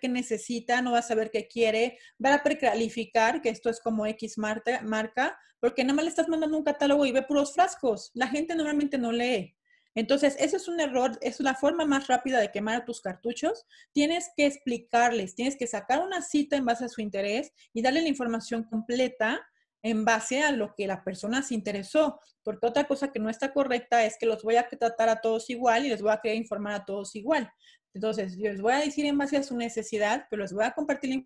qué 0.00 0.08
necesita, 0.08 0.82
no 0.82 0.92
va 0.92 0.98
a 0.98 1.02
saber 1.02 1.30
qué 1.30 1.48
quiere, 1.48 1.98
va 2.24 2.34
a 2.34 2.42
precalificar, 2.42 3.40
que 3.40 3.48
esto 3.48 3.70
es 3.70 3.80
como 3.80 4.06
X 4.06 4.36
marca, 4.38 5.38
porque 5.60 5.82
nada 5.82 5.94
más 5.94 6.04
le 6.04 6.10
estás 6.10 6.28
mandando 6.28 6.56
un 6.56 6.64
catálogo 6.64 7.06
y 7.06 7.12
ve 7.12 7.22
puros 7.22 7.54
frascos. 7.54 8.10
La 8.14 8.28
gente 8.28 8.54
normalmente 8.54 8.98
no 8.98 9.12
lee. 9.12 9.56
Entonces, 9.94 10.36
ese 10.38 10.58
es 10.58 10.68
un 10.68 10.78
error, 10.78 11.18
es 11.22 11.40
la 11.40 11.54
forma 11.54 11.84
más 11.84 12.06
rápida 12.06 12.38
de 12.38 12.52
quemar 12.52 12.84
tus 12.84 13.00
cartuchos. 13.00 13.66
Tienes 13.92 14.30
que 14.36 14.46
explicarles, 14.46 15.34
tienes 15.34 15.56
que 15.56 15.66
sacar 15.66 16.00
una 16.00 16.22
cita 16.22 16.56
en 16.56 16.64
base 16.64 16.84
a 16.84 16.88
su 16.88 17.00
interés 17.00 17.52
y 17.72 17.82
darle 17.82 18.02
la 18.02 18.08
información 18.08 18.62
completa 18.62 19.40
en 19.88 20.04
base 20.04 20.42
a 20.42 20.52
lo 20.52 20.74
que 20.74 20.86
la 20.86 21.02
persona 21.04 21.42
se 21.42 21.54
interesó. 21.54 22.20
Porque 22.42 22.66
otra 22.66 22.84
cosa 22.84 23.12
que 23.12 23.18
no 23.18 23.30
está 23.30 23.52
correcta 23.52 24.04
es 24.04 24.16
que 24.18 24.26
los 24.26 24.42
voy 24.42 24.56
a 24.56 24.68
tratar 24.68 25.08
a 25.08 25.20
todos 25.20 25.50
igual 25.50 25.86
y 25.86 25.88
les 25.88 26.02
voy 26.02 26.12
a 26.12 26.20
querer 26.22 26.36
informar 26.36 26.74
a 26.74 26.84
todos 26.84 27.14
igual. 27.14 27.50
Entonces, 27.94 28.36
yo 28.36 28.50
les 28.50 28.60
voy 28.60 28.72
a 28.72 28.78
decir 28.78 29.04
en 29.06 29.18
base 29.18 29.36
a 29.36 29.42
su 29.42 29.56
necesidad, 29.56 30.26
pero 30.30 30.42
les 30.42 30.52
voy 30.52 30.64
a 30.64 30.72
compartir 30.72 31.10
la 31.10 31.24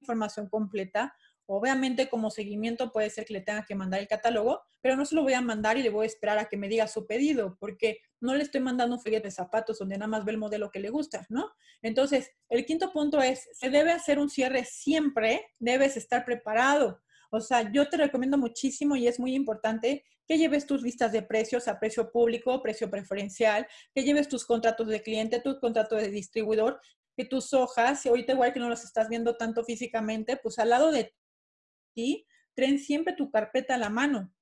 información 0.00 0.48
completa 0.48 1.14
Obviamente 1.46 2.08
como 2.08 2.30
seguimiento 2.30 2.92
puede 2.92 3.10
ser 3.10 3.24
que 3.24 3.34
le 3.34 3.40
tenga 3.40 3.64
que 3.64 3.74
mandar 3.74 4.00
el 4.00 4.08
catálogo, 4.08 4.62
pero 4.80 4.96
no 4.96 5.04
se 5.04 5.14
lo 5.14 5.22
voy 5.22 5.32
a 5.34 5.40
mandar 5.40 5.76
y 5.76 5.82
le 5.82 5.90
voy 5.90 6.04
a 6.04 6.06
esperar 6.06 6.38
a 6.38 6.46
que 6.46 6.56
me 6.56 6.68
diga 6.68 6.86
su 6.86 7.06
pedido, 7.06 7.56
porque 7.58 7.98
no 8.20 8.34
le 8.34 8.44
estoy 8.44 8.60
mandando 8.60 8.96
un 8.96 9.02
folleto 9.02 9.24
de 9.24 9.32
zapatos 9.32 9.78
donde 9.78 9.98
nada 9.98 10.08
más 10.08 10.24
ve 10.24 10.32
el 10.32 10.38
modelo 10.38 10.70
que 10.70 10.78
le 10.78 10.90
gusta, 10.90 11.26
¿no? 11.28 11.50
Entonces, 11.82 12.30
el 12.48 12.64
quinto 12.64 12.92
punto 12.92 13.20
es, 13.20 13.48
se 13.52 13.70
debe 13.70 13.92
hacer 13.92 14.18
un 14.18 14.30
cierre 14.30 14.64
siempre, 14.64 15.44
debes 15.58 15.96
estar 15.96 16.24
preparado. 16.24 17.02
O 17.34 17.40
sea, 17.40 17.72
yo 17.72 17.88
te 17.88 17.96
recomiendo 17.96 18.36
muchísimo 18.36 18.94
y 18.94 19.08
es 19.08 19.18
muy 19.18 19.34
importante 19.34 20.04
que 20.28 20.36
lleves 20.36 20.66
tus 20.66 20.82
listas 20.82 21.12
de 21.12 21.22
precios 21.22 21.66
a 21.66 21.80
precio 21.80 22.12
público, 22.12 22.62
precio 22.62 22.90
preferencial, 22.90 23.66
que 23.94 24.04
lleves 24.04 24.28
tus 24.28 24.44
contratos 24.44 24.86
de 24.88 25.02
cliente, 25.02 25.40
tu 25.40 25.58
contrato 25.58 25.96
de 25.96 26.10
distribuidor, 26.10 26.78
que 27.16 27.24
tus 27.24 27.54
hojas, 27.54 28.04
y 28.04 28.10
ahorita 28.10 28.32
igual 28.32 28.52
que 28.52 28.60
no 28.60 28.68
los 28.68 28.84
estás 28.84 29.08
viendo 29.08 29.36
tanto 29.36 29.64
físicamente, 29.64 30.36
pues 30.36 30.58
al 30.58 30.68
lado 30.68 30.92
de 30.92 31.14
y 31.94 32.26
tren 32.54 32.78
siempre 32.78 33.14
tu 33.14 33.30
carpeta 33.30 33.76
a 33.76 33.78
la 33.78 33.88
mano, 33.88 34.32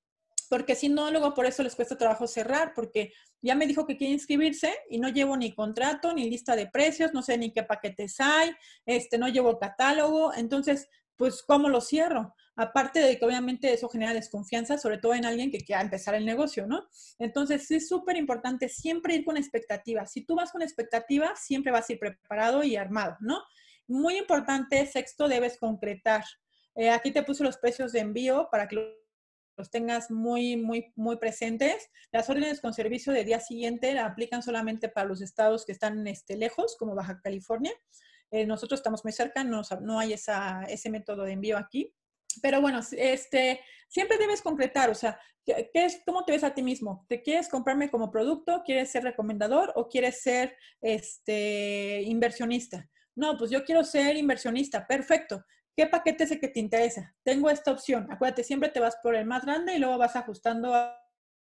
porque 0.49 0.75
si 0.75 0.89
no, 0.89 1.13
luego 1.13 1.33
por 1.33 1.47
eso 1.47 1.63
les 1.63 1.77
cuesta 1.77 1.97
trabajo 1.97 2.27
cerrar, 2.27 2.75
porque 2.75 3.13
ya 3.41 3.55
me 3.55 3.69
dijo 3.69 3.87
que 3.87 3.97
quiere 3.97 4.13
inscribirse 4.13 4.75
y 4.89 4.99
no 4.99 5.09
llevo 5.09 5.37
ni 5.37 5.55
contrato, 5.55 6.13
ni 6.13 6.29
lista 6.29 6.57
de 6.57 6.67
precios, 6.67 7.15
no 7.15 7.23
sé 7.23 7.39
ni 7.39 7.53
qué 7.53 7.63
paquetes 7.63 8.19
hay, 8.19 8.51
este, 8.85 9.17
no 9.17 9.29
llevo 9.29 9.61
catálogo, 9.61 10.35
entonces, 10.35 10.89
pues, 11.15 11.45
¿cómo 11.45 11.69
lo 11.69 11.81
cierro? 11.81 12.35
Aparte 12.61 13.01
de 13.01 13.19
que 13.19 13.25
obviamente 13.25 13.73
eso 13.73 13.89
genera 13.89 14.13
desconfianza, 14.13 14.77
sobre 14.77 14.99
todo 14.99 15.15
en 15.15 15.25
alguien 15.25 15.51
que 15.51 15.65
quiera 15.65 15.81
empezar 15.81 16.15
el 16.15 16.27
negocio, 16.27 16.67
¿no? 16.67 16.87
Entonces, 17.19 17.71
es 17.71 17.89
súper 17.89 18.19
importante 18.19 18.69
siempre 18.69 19.15
ir 19.15 19.25
con 19.25 19.39
expectativas. 19.39 20.13
Si 20.13 20.27
tú 20.27 20.35
vas 20.35 20.53
con 20.53 20.61
expectativas, 20.61 21.41
siempre 21.43 21.73
vas 21.73 21.89
a 21.89 21.95
ir 21.95 21.99
preparado 21.99 22.63
y 22.63 22.77
armado, 22.77 23.17
¿no? 23.21 23.41
Muy 23.89 24.19
importante, 24.19 24.85
sexto, 24.85 25.27
debes 25.27 25.57
concretar. 25.57 26.23
Eh, 26.75 26.91
aquí 26.91 27.13
te 27.13 27.23
puse 27.23 27.45
los 27.45 27.57
precios 27.57 27.93
de 27.93 28.01
envío 28.01 28.49
para 28.53 28.69
que 28.69 28.95
los 29.57 29.71
tengas 29.71 30.11
muy, 30.11 30.59
muy, 30.59 30.93
muy 30.97 31.17
presentes. 31.17 31.89
Las 32.13 32.29
órdenes 32.29 32.61
con 32.61 32.75
servicio 32.75 33.15
de 33.15 33.25
día 33.25 33.41
siguiente 33.41 33.95
la 33.95 34.05
aplican 34.05 34.43
solamente 34.43 34.91
para 34.91 35.09
los 35.09 35.23
estados 35.23 35.65
que 35.65 35.73
están 35.73 36.07
este, 36.07 36.37
lejos, 36.37 36.77
como 36.79 36.95
Baja 36.95 37.23
California. 37.23 37.73
Eh, 38.31 38.45
nosotros 38.45 38.81
estamos 38.81 39.03
muy 39.03 39.15
cerca, 39.15 39.45
no, 39.45 39.63
hay 39.99 40.13
ese 40.13 40.91
método 40.91 41.23
de 41.23 41.33
envío 41.33 41.57
aquí. 41.57 41.95
Pero 42.43 42.61
bueno, 42.61 42.81
este, 42.93 43.61
siempre 43.89 44.19
debes 44.19 44.43
concretar, 44.43 44.91
o 44.91 44.95
sea, 44.95 45.19
¿qué 45.45 45.71
es, 45.73 46.03
¿cómo 46.07 46.25
te 46.25 46.33
ves 46.33 46.45
a 46.45 46.55
ti 46.55 46.63
mismo? 46.63 47.05
¿Te 47.09 47.23
quieres 47.23 47.49
comprarme 47.49 47.91
como 47.91 48.11
producto? 48.11 48.63
¿Quieres 48.65 48.91
ser 48.91 49.05
recomendador 49.05 49.73
o 49.75 49.89
quieres 49.89 50.23
ser 50.23 50.57
este, 50.81 52.03
inversionista? 52.03 52.89
No, 53.15 53.37
pues 53.37 53.51
yo 53.51 53.65
quiero 53.65 53.85
ser 53.85 54.17
inversionista, 54.17 54.87
perfecto. 54.87 55.45
¿Qué 55.77 55.87
paquete 55.87 56.25
es 56.25 56.31
el 56.31 56.41
que 56.41 56.49
te 56.49 56.61
interesa? 56.61 57.15
Tengo 57.23 57.51
esta 57.51 57.73
opción. 57.73 58.07
Acuérdate, 58.11 58.45
siempre 58.45 58.69
te 58.69 58.81
vas 58.81 58.97
por 59.03 59.15
el 59.15 59.25
más 59.25 59.45
grande 59.45 59.75
y 59.75 59.79
luego 59.79 59.99
vas 59.99 60.17
ajustando 60.17 60.75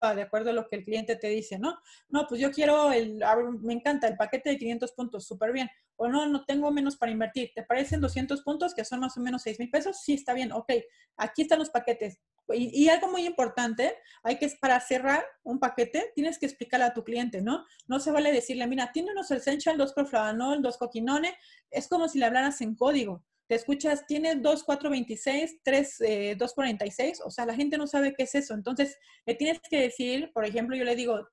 de 0.01 0.21
acuerdo 0.21 0.51
a 0.51 0.53
lo 0.53 0.67
que 0.67 0.77
el 0.77 0.85
cliente 0.85 1.15
te 1.15 1.27
dice, 1.27 1.59
¿no? 1.59 1.77
No, 2.07 2.25
pues 2.27 2.39
yo 2.39 2.51
quiero 2.51 2.91
el, 2.91 3.21
me 3.62 3.73
encanta 3.73 4.07
el 4.07 4.15
paquete 4.15 4.51
de 4.51 4.57
500 4.57 4.91
puntos, 4.93 5.27
súper 5.27 5.51
bien. 5.51 5.69
O 5.97 6.07
no, 6.07 6.25
no 6.27 6.45
tengo 6.45 6.71
menos 6.71 6.95
para 6.95 7.12
invertir. 7.12 7.51
¿Te 7.53 7.63
parecen 7.63 7.99
200 7.99 8.41
puntos 8.43 8.73
que 8.73 8.85
son 8.85 9.01
más 9.01 9.17
o 9.17 9.21
menos 9.21 9.41
6 9.41 9.59
mil 9.59 9.69
pesos? 9.69 10.01
Sí, 10.01 10.13
está 10.13 10.33
bien. 10.33 10.51
Ok, 10.53 10.71
aquí 11.17 11.41
están 11.41 11.59
los 11.59 11.69
paquetes. 11.69 12.19
Y, 12.51 12.83
y, 12.83 12.89
algo 12.89 13.09
muy 13.09 13.27
importante, 13.27 13.95
hay 14.23 14.39
que, 14.39 14.49
para 14.59 14.79
cerrar 14.79 15.23
un 15.43 15.59
paquete, 15.59 16.12
tienes 16.15 16.39
que 16.39 16.47
explicarle 16.47 16.88
a 16.88 16.93
tu 16.93 17.03
cliente, 17.03 17.41
¿no? 17.41 17.63
No 17.88 17.99
se 17.99 18.12
vale 18.12 18.31
decirle, 18.31 18.65
mira, 18.65 18.91
tiene 18.91 19.12
unos 19.12 19.29
Essential, 19.29 19.77
dos 19.77 19.93
Proflavanol, 19.93 20.62
dos 20.62 20.77
Coquinone. 20.77 21.38
Es 21.69 21.88
como 21.88 22.07
si 22.07 22.17
le 22.17 22.25
hablaras 22.25 22.62
en 22.62 22.75
código 22.75 23.23
te 23.49 23.55
escuchas, 23.55 24.05
tiene 24.05 24.35
2,426, 24.35 25.62
3, 25.63 25.99
2,46, 26.38 27.21
o 27.25 27.31
sea, 27.31 27.47
la 27.47 27.55
gente 27.55 27.79
no 27.79 27.88
sabe 27.88 28.13
qué 28.13 28.23
es 28.23 28.35
eso. 28.35 28.53
Entonces, 28.53 28.95
le 29.25 29.33
tienes 29.33 29.59
que 29.67 29.81
decir, 29.81 30.31
por 30.33 30.45
ejemplo, 30.45 30.75
yo 30.75 30.83
le 30.83 30.95
digo, 30.95 31.27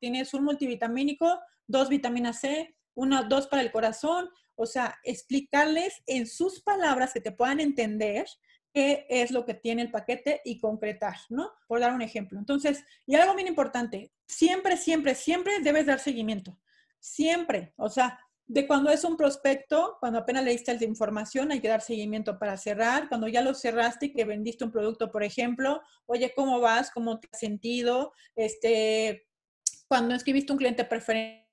tienes 0.00 0.32
un 0.32 0.44
multivitamínico, 0.44 1.38
dos 1.66 1.90
vitaminas 1.90 2.40
C, 2.40 2.74
uno, 2.94 3.24
dos 3.24 3.46
para 3.46 3.60
el 3.60 3.70
corazón, 3.70 4.30
o 4.54 4.64
sea, 4.64 4.96
explicarles 5.04 6.02
en 6.06 6.26
sus 6.26 6.62
palabras 6.62 7.12
que 7.12 7.20
te 7.20 7.32
puedan 7.32 7.60
entender 7.60 8.24
qué 8.72 9.04
es 9.10 9.30
lo 9.30 9.44
que 9.44 9.52
tiene 9.52 9.82
el 9.82 9.90
paquete 9.90 10.40
y 10.46 10.58
concretar, 10.58 11.16
¿no? 11.28 11.50
Por 11.68 11.80
dar 11.80 11.92
un 11.92 12.00
ejemplo. 12.00 12.38
Entonces, 12.38 12.82
y 13.04 13.16
algo 13.16 13.34
bien 13.34 13.48
importante, 13.48 14.12
siempre, 14.26 14.78
siempre, 14.78 15.14
siempre 15.14 15.60
debes 15.60 15.84
dar 15.84 15.98
seguimiento. 16.00 16.58
Siempre. 17.00 17.74
O 17.76 17.90
sea, 17.90 18.18
de 18.46 18.66
cuando 18.66 18.90
es 18.90 19.04
un 19.04 19.16
prospecto, 19.16 19.96
cuando 20.00 20.18
apenas 20.18 20.44
leíste 20.44 20.74
la 20.74 20.84
información, 20.84 21.50
hay 21.50 21.60
que 21.60 21.68
dar 21.68 21.80
seguimiento 21.80 22.38
para 22.38 22.56
cerrar. 22.56 23.08
Cuando 23.08 23.28
ya 23.28 23.42
lo 23.42 23.54
cerraste 23.54 24.06
y 24.06 24.12
que 24.12 24.24
vendiste 24.24 24.64
un 24.64 24.72
producto, 24.72 25.10
por 25.10 25.22
ejemplo, 25.22 25.80
oye, 26.06 26.32
¿cómo 26.34 26.60
vas? 26.60 26.90
¿Cómo 26.90 27.18
te 27.20 27.28
has 27.32 27.38
sentido? 27.38 28.12
Este, 28.36 29.26
cuando 29.88 30.14
escribiste 30.14 30.52
un 30.52 30.58
cliente 30.58 30.84
preferente 30.84 31.43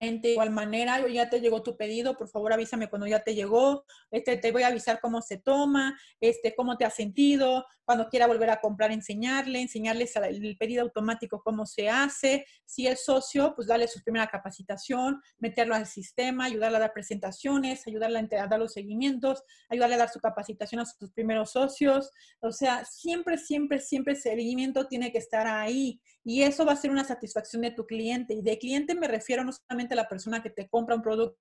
de 0.00 0.30
igual 0.30 0.50
manera, 0.50 1.06
ya 1.08 1.28
te 1.28 1.40
llegó 1.40 1.62
tu 1.62 1.76
pedido, 1.76 2.16
por 2.16 2.28
favor 2.28 2.52
avísame 2.54 2.88
cuando 2.88 3.06
ya 3.06 3.22
te 3.22 3.34
llegó, 3.34 3.84
este, 4.10 4.38
te 4.38 4.50
voy 4.50 4.62
a 4.62 4.68
avisar 4.68 4.98
cómo 5.00 5.20
se 5.20 5.36
toma, 5.36 5.98
este, 6.20 6.54
cómo 6.54 6.78
te 6.78 6.86
has 6.86 6.94
sentido, 6.94 7.66
cuando 7.84 8.08
quiera 8.08 8.26
volver 8.26 8.50
a 8.50 8.60
comprar, 8.60 8.92
enseñarle, 8.92 9.60
enseñarles 9.60 10.14
el 10.16 10.56
pedido 10.56 10.82
automático 10.82 11.42
cómo 11.42 11.66
se 11.66 11.90
hace, 11.90 12.46
si 12.64 12.86
es 12.86 13.04
socio, 13.04 13.52
pues 13.54 13.66
darle 13.66 13.88
su 13.88 14.00
primera 14.02 14.28
capacitación, 14.28 15.20
meterlo 15.38 15.74
al 15.74 15.86
sistema, 15.86 16.44
ayudarle 16.44 16.76
a 16.78 16.80
dar 16.80 16.92
presentaciones, 16.92 17.86
ayudarle 17.86 18.28
a 18.38 18.46
dar 18.46 18.58
los 18.58 18.72
seguimientos, 18.72 19.42
ayudarle 19.68 19.96
a 19.96 19.98
dar 19.98 20.08
su 20.08 20.20
capacitación 20.20 20.80
a 20.80 20.86
sus 20.86 21.10
primeros 21.10 21.50
socios, 21.50 22.10
o 22.40 22.52
sea, 22.52 22.84
siempre, 22.84 23.36
siempre, 23.36 23.80
siempre 23.80 24.14
el 24.14 24.20
seguimiento 24.20 24.86
tiene 24.86 25.12
que 25.12 25.18
estar 25.18 25.46
ahí 25.46 26.00
y 26.22 26.42
eso 26.42 26.64
va 26.64 26.72
a 26.72 26.76
ser 26.76 26.90
una 26.90 27.04
satisfacción 27.04 27.62
de 27.62 27.70
tu 27.70 27.86
cliente. 27.86 28.34
Y 28.34 28.42
de 28.42 28.58
cliente 28.58 28.94
me 28.94 29.08
refiero 29.08 29.42
no 29.42 29.52
solamente 29.52 29.89
a 29.94 29.96
la 29.96 30.08
persona 30.08 30.42
que 30.42 30.50
te 30.50 30.68
compra 30.68 30.96
un 30.96 31.02
producto, 31.02 31.38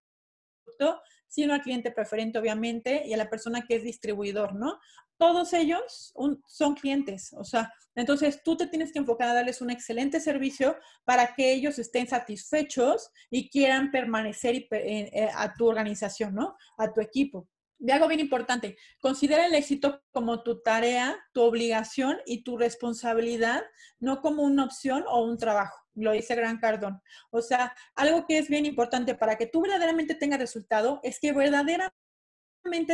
sino 1.27 1.53
al 1.53 1.61
cliente 1.61 1.91
preferente, 1.91 2.39
obviamente, 2.39 3.03
y 3.05 3.13
a 3.13 3.17
la 3.17 3.29
persona 3.29 3.65
que 3.65 3.75
es 3.75 3.83
distribuidor, 3.83 4.55
¿no? 4.55 4.79
Todos 5.17 5.53
ellos 5.53 6.13
son 6.47 6.75
clientes, 6.75 7.33
o 7.33 7.43
sea, 7.43 7.73
entonces 7.99 8.41
tú 8.43 8.55
te 8.55 8.67
tienes 8.67 8.93
que 8.93 8.99
enfocar 8.99 9.27
a 9.27 9.33
darles 9.33 9.61
un 9.61 9.69
excelente 9.69 10.21
servicio 10.21 10.77
para 11.03 11.35
que 11.35 11.51
ellos 11.51 11.77
estén 11.77 12.07
satisfechos 12.07 13.11
y 13.29 13.49
quieran 13.49 13.91
permanecer 13.91 14.67
eh, 14.71 15.29
a 15.35 15.53
tu 15.53 15.67
organización, 15.67 16.33
¿no? 16.33 16.55
A 16.77 16.93
tu 16.93 17.01
equipo. 17.01 17.49
De 17.77 17.91
algo 17.91 18.07
bien 18.07 18.21
importante, 18.21 18.77
considera 18.99 19.45
el 19.45 19.53
éxito 19.53 20.01
como 20.11 20.43
tu 20.43 20.61
tarea, 20.61 21.17
tu 21.33 21.41
obligación 21.41 22.17
y 22.25 22.43
tu 22.43 22.57
responsabilidad, 22.57 23.63
no 23.99 24.21
como 24.21 24.43
una 24.43 24.63
opción 24.63 25.03
o 25.07 25.23
un 25.23 25.37
trabajo 25.37 25.85
lo 25.99 26.11
dice 26.11 26.35
Gran 26.35 26.57
Cardón. 26.57 27.01
O 27.31 27.41
sea, 27.41 27.75
algo 27.95 28.25
que 28.25 28.37
es 28.37 28.47
bien 28.47 28.65
importante 28.65 29.15
para 29.15 29.37
que 29.37 29.47
tú 29.47 29.61
verdaderamente 29.61 30.15
tengas 30.15 30.39
resultado 30.39 30.99
es 31.03 31.19
que 31.19 31.33
verdaderamente 31.33 31.93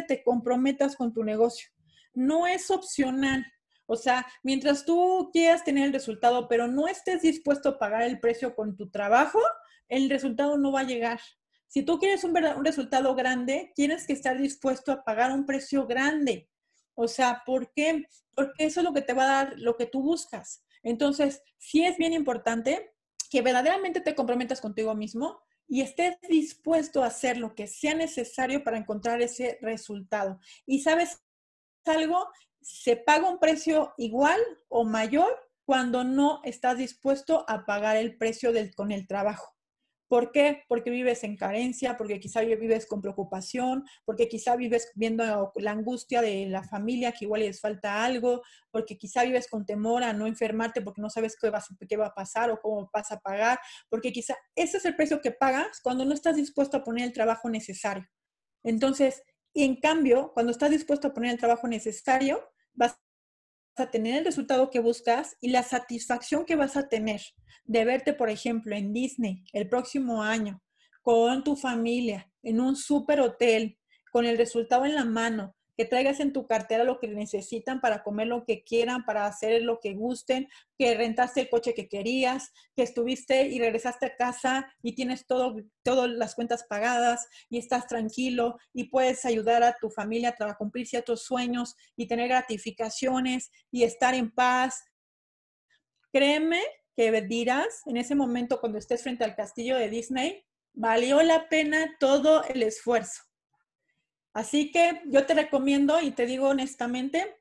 te 0.07 0.23
comprometas 0.23 0.95
con 0.95 1.13
tu 1.13 1.23
negocio. 1.23 1.69
No 2.13 2.47
es 2.47 2.71
opcional. 2.71 3.45
O 3.87 3.95
sea, 3.95 4.25
mientras 4.43 4.85
tú 4.85 5.29
quieras 5.31 5.63
tener 5.63 5.85
el 5.85 5.93
resultado, 5.93 6.47
pero 6.47 6.67
no 6.67 6.87
estés 6.87 7.21
dispuesto 7.21 7.69
a 7.69 7.79
pagar 7.79 8.03
el 8.03 8.19
precio 8.19 8.55
con 8.55 8.75
tu 8.75 8.89
trabajo, 8.89 9.39
el 9.87 10.09
resultado 10.09 10.57
no 10.57 10.71
va 10.71 10.81
a 10.81 10.85
llegar. 10.85 11.19
Si 11.67 11.83
tú 11.83 11.99
quieres 11.99 12.23
un, 12.23 12.35
un 12.35 12.65
resultado 12.65 13.13
grande, 13.15 13.71
tienes 13.75 14.07
que 14.07 14.13
estar 14.13 14.37
dispuesto 14.37 14.91
a 14.91 15.03
pagar 15.03 15.31
un 15.31 15.45
precio 15.45 15.85
grande. 15.85 16.49
O 16.95 17.07
sea, 17.07 17.43
¿por 17.45 17.71
qué? 17.73 18.05
Porque 18.33 18.65
eso 18.65 18.79
es 18.79 18.83
lo 18.85 18.93
que 18.93 19.01
te 19.01 19.13
va 19.13 19.23
a 19.23 19.45
dar 19.45 19.53
lo 19.57 19.75
que 19.75 19.85
tú 19.85 20.01
buscas. 20.01 20.63
Entonces, 20.81 21.43
sí 21.57 21.83
es 21.83 21.97
bien 21.97 22.13
importante 22.13 22.94
que 23.35 23.41
verdaderamente 23.41 23.99
te 23.99 24.15
comprometas 24.15 24.61
contigo 24.61 24.95
mismo 24.95 25.41
y 25.67 25.81
estés 25.81 26.15
dispuesto 26.21 27.03
a 27.03 27.07
hacer 27.07 27.35
lo 27.35 27.53
que 27.53 27.67
sea 27.67 27.93
necesario 27.93 28.63
para 28.63 28.77
encontrar 28.77 29.21
ese 29.21 29.59
resultado. 29.61 30.39
Y 30.65 30.79
sabes 30.79 31.21
algo, 31.83 32.29
se 32.61 32.95
paga 32.95 33.29
un 33.29 33.39
precio 33.39 33.93
igual 33.97 34.39
o 34.69 34.85
mayor 34.85 35.37
cuando 35.65 36.05
no 36.05 36.39
estás 36.45 36.77
dispuesto 36.77 37.43
a 37.49 37.65
pagar 37.65 37.97
el 37.97 38.17
precio 38.17 38.53
del, 38.53 38.73
con 38.73 38.93
el 38.93 39.05
trabajo. 39.05 39.54
¿Por 40.07 40.31
qué? 40.31 40.63
Porque 40.67 40.91
vives 40.91 41.23
en 41.23 41.35
carencia, 41.35 41.97
porque 41.97 42.19
quizá 42.19 42.41
vives 42.41 42.85
con 42.85 43.01
preocupación, 43.01 43.83
porque 44.05 44.27
quizá 44.27 44.55
vives 44.55 44.91
viendo 44.95 45.51
la 45.55 45.71
angustia 45.71 46.21
de 46.21 46.45
la 46.47 46.63
familia 46.63 47.11
que 47.11 47.25
igual 47.25 47.41
les 47.41 47.59
falta 47.59 48.03
algo, 48.03 48.43
porque 48.69 48.97
quizá 48.97 49.23
vives 49.23 49.47
con 49.47 49.65
temor 49.65 50.03
a 50.03 50.13
no 50.13 50.27
enfermarte 50.27 50.81
porque 50.81 51.01
no 51.01 51.09
sabes 51.09 51.35
qué 51.41 51.49
va, 51.49 51.63
qué 51.87 51.97
va 51.97 52.07
a 52.07 52.13
pasar 52.13 52.51
o 52.51 52.59
cómo 52.61 52.89
vas 52.93 53.11
a 53.11 53.19
pagar, 53.19 53.59
porque 53.89 54.11
quizá 54.11 54.35
ese 54.55 54.77
es 54.77 54.85
el 54.85 54.95
precio 54.95 55.21
que 55.21 55.31
pagas 55.31 55.79
cuando 55.81 56.05
no 56.05 56.13
estás 56.13 56.35
dispuesto 56.35 56.77
a 56.77 56.83
poner 56.83 57.05
el 57.05 57.13
trabajo 57.13 57.49
necesario. 57.49 58.07
Entonces, 58.63 59.23
en 59.55 59.77
cambio, 59.77 60.31
cuando 60.33 60.51
estás 60.51 60.69
dispuesto 60.69 61.07
a 61.07 61.13
poner 61.13 61.31
el 61.31 61.39
trabajo 61.39 61.67
necesario, 61.67 62.43
vas 62.73 62.99
a 63.77 63.91
tener 63.91 64.19
el 64.19 64.25
resultado 64.25 64.69
que 64.69 64.79
buscas 64.79 65.37
y 65.41 65.49
la 65.49 65.63
satisfacción 65.63 66.45
que 66.45 66.55
vas 66.55 66.77
a 66.77 66.87
tener 66.87 67.21
de 67.65 67.85
verte, 67.85 68.13
por 68.13 68.29
ejemplo, 68.29 68.75
en 68.75 68.93
Disney 68.93 69.43
el 69.53 69.67
próximo 69.67 70.23
año 70.23 70.61
con 71.01 71.43
tu 71.43 71.55
familia, 71.55 72.31
en 72.41 72.59
un 72.59 72.75
super 72.75 73.19
hotel, 73.19 73.77
con 74.11 74.25
el 74.25 74.37
resultado 74.37 74.85
en 74.85 74.95
la 74.95 75.05
mano, 75.05 75.54
que 75.77 75.85
traigas 75.85 76.19
en 76.19 76.33
tu 76.33 76.47
cartera 76.47 76.83
lo 76.83 76.99
que 76.99 77.07
necesitan 77.07 77.81
para 77.81 78.03
comer 78.03 78.27
lo 78.27 78.45
que 78.45 78.63
quieran, 78.63 79.05
para 79.05 79.25
hacer 79.25 79.61
lo 79.61 79.79
que 79.79 79.93
gusten, 79.93 80.47
que 80.77 80.95
rentaste 80.95 81.41
el 81.41 81.49
coche 81.49 81.73
que 81.73 81.87
querías, 81.87 82.51
que 82.75 82.83
estuviste 82.83 83.47
y 83.47 83.59
regresaste 83.59 84.05
a 84.05 84.15
casa 84.15 84.73
y 84.81 84.95
tienes 84.95 85.25
todo, 85.25 85.55
todas 85.83 86.09
las 86.09 86.35
cuentas 86.35 86.65
pagadas 86.67 87.27
y 87.49 87.57
estás 87.57 87.87
tranquilo 87.87 88.57
y 88.73 88.89
puedes 88.89 89.25
ayudar 89.25 89.63
a 89.63 89.75
tu 89.79 89.89
familia 89.89 90.35
a 90.39 90.55
cumplir 90.55 90.87
ciertos 90.87 91.23
sueños 91.23 91.75
y 91.95 92.07
tener 92.07 92.27
gratificaciones 92.27 93.51
y 93.71 93.83
estar 93.83 94.13
en 94.13 94.31
paz. 94.31 94.83
Créeme 96.11 96.61
que 96.95 97.21
dirás 97.21 97.81
en 97.85 97.97
ese 97.97 98.15
momento 98.15 98.59
cuando 98.59 98.77
estés 98.77 99.03
frente 99.03 99.23
al 99.23 99.35
castillo 99.35 99.75
de 99.75 99.89
Disney, 99.89 100.45
valió 100.73 101.21
la 101.21 101.49
pena 101.49 101.95
todo 101.99 102.43
el 102.45 102.63
esfuerzo. 102.63 103.23
Así 104.35 104.69
que 104.69 105.01
yo 105.05 105.25
te 105.25 105.33
recomiendo 105.33 106.01
y 106.01 106.11
te 106.11 106.25
digo 106.25 106.49
honestamente, 106.49 107.37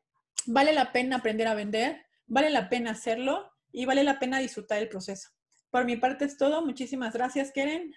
vale 0.47 0.73
la 0.73 0.93
pena 0.93 1.17
aprender 1.17 1.49
a 1.49 1.55
vender, 1.55 2.07
vale 2.27 2.51
la 2.51 2.69
pena 2.69 2.93
hacerlo 2.93 3.51
y 3.73 3.85
vale 3.85 4.05
la 4.05 4.21
pena 4.21 4.39
disfrutar 4.39 4.79
el 4.79 4.89
proceso. 4.89 5.31
Por 5.71 5.85
mi 5.87 5.97
parte 5.97 6.25
es 6.25 6.37
todo. 6.37 6.65
Muchísimas 6.65 7.13
gracias, 7.13 7.51
Keren. 7.51 7.95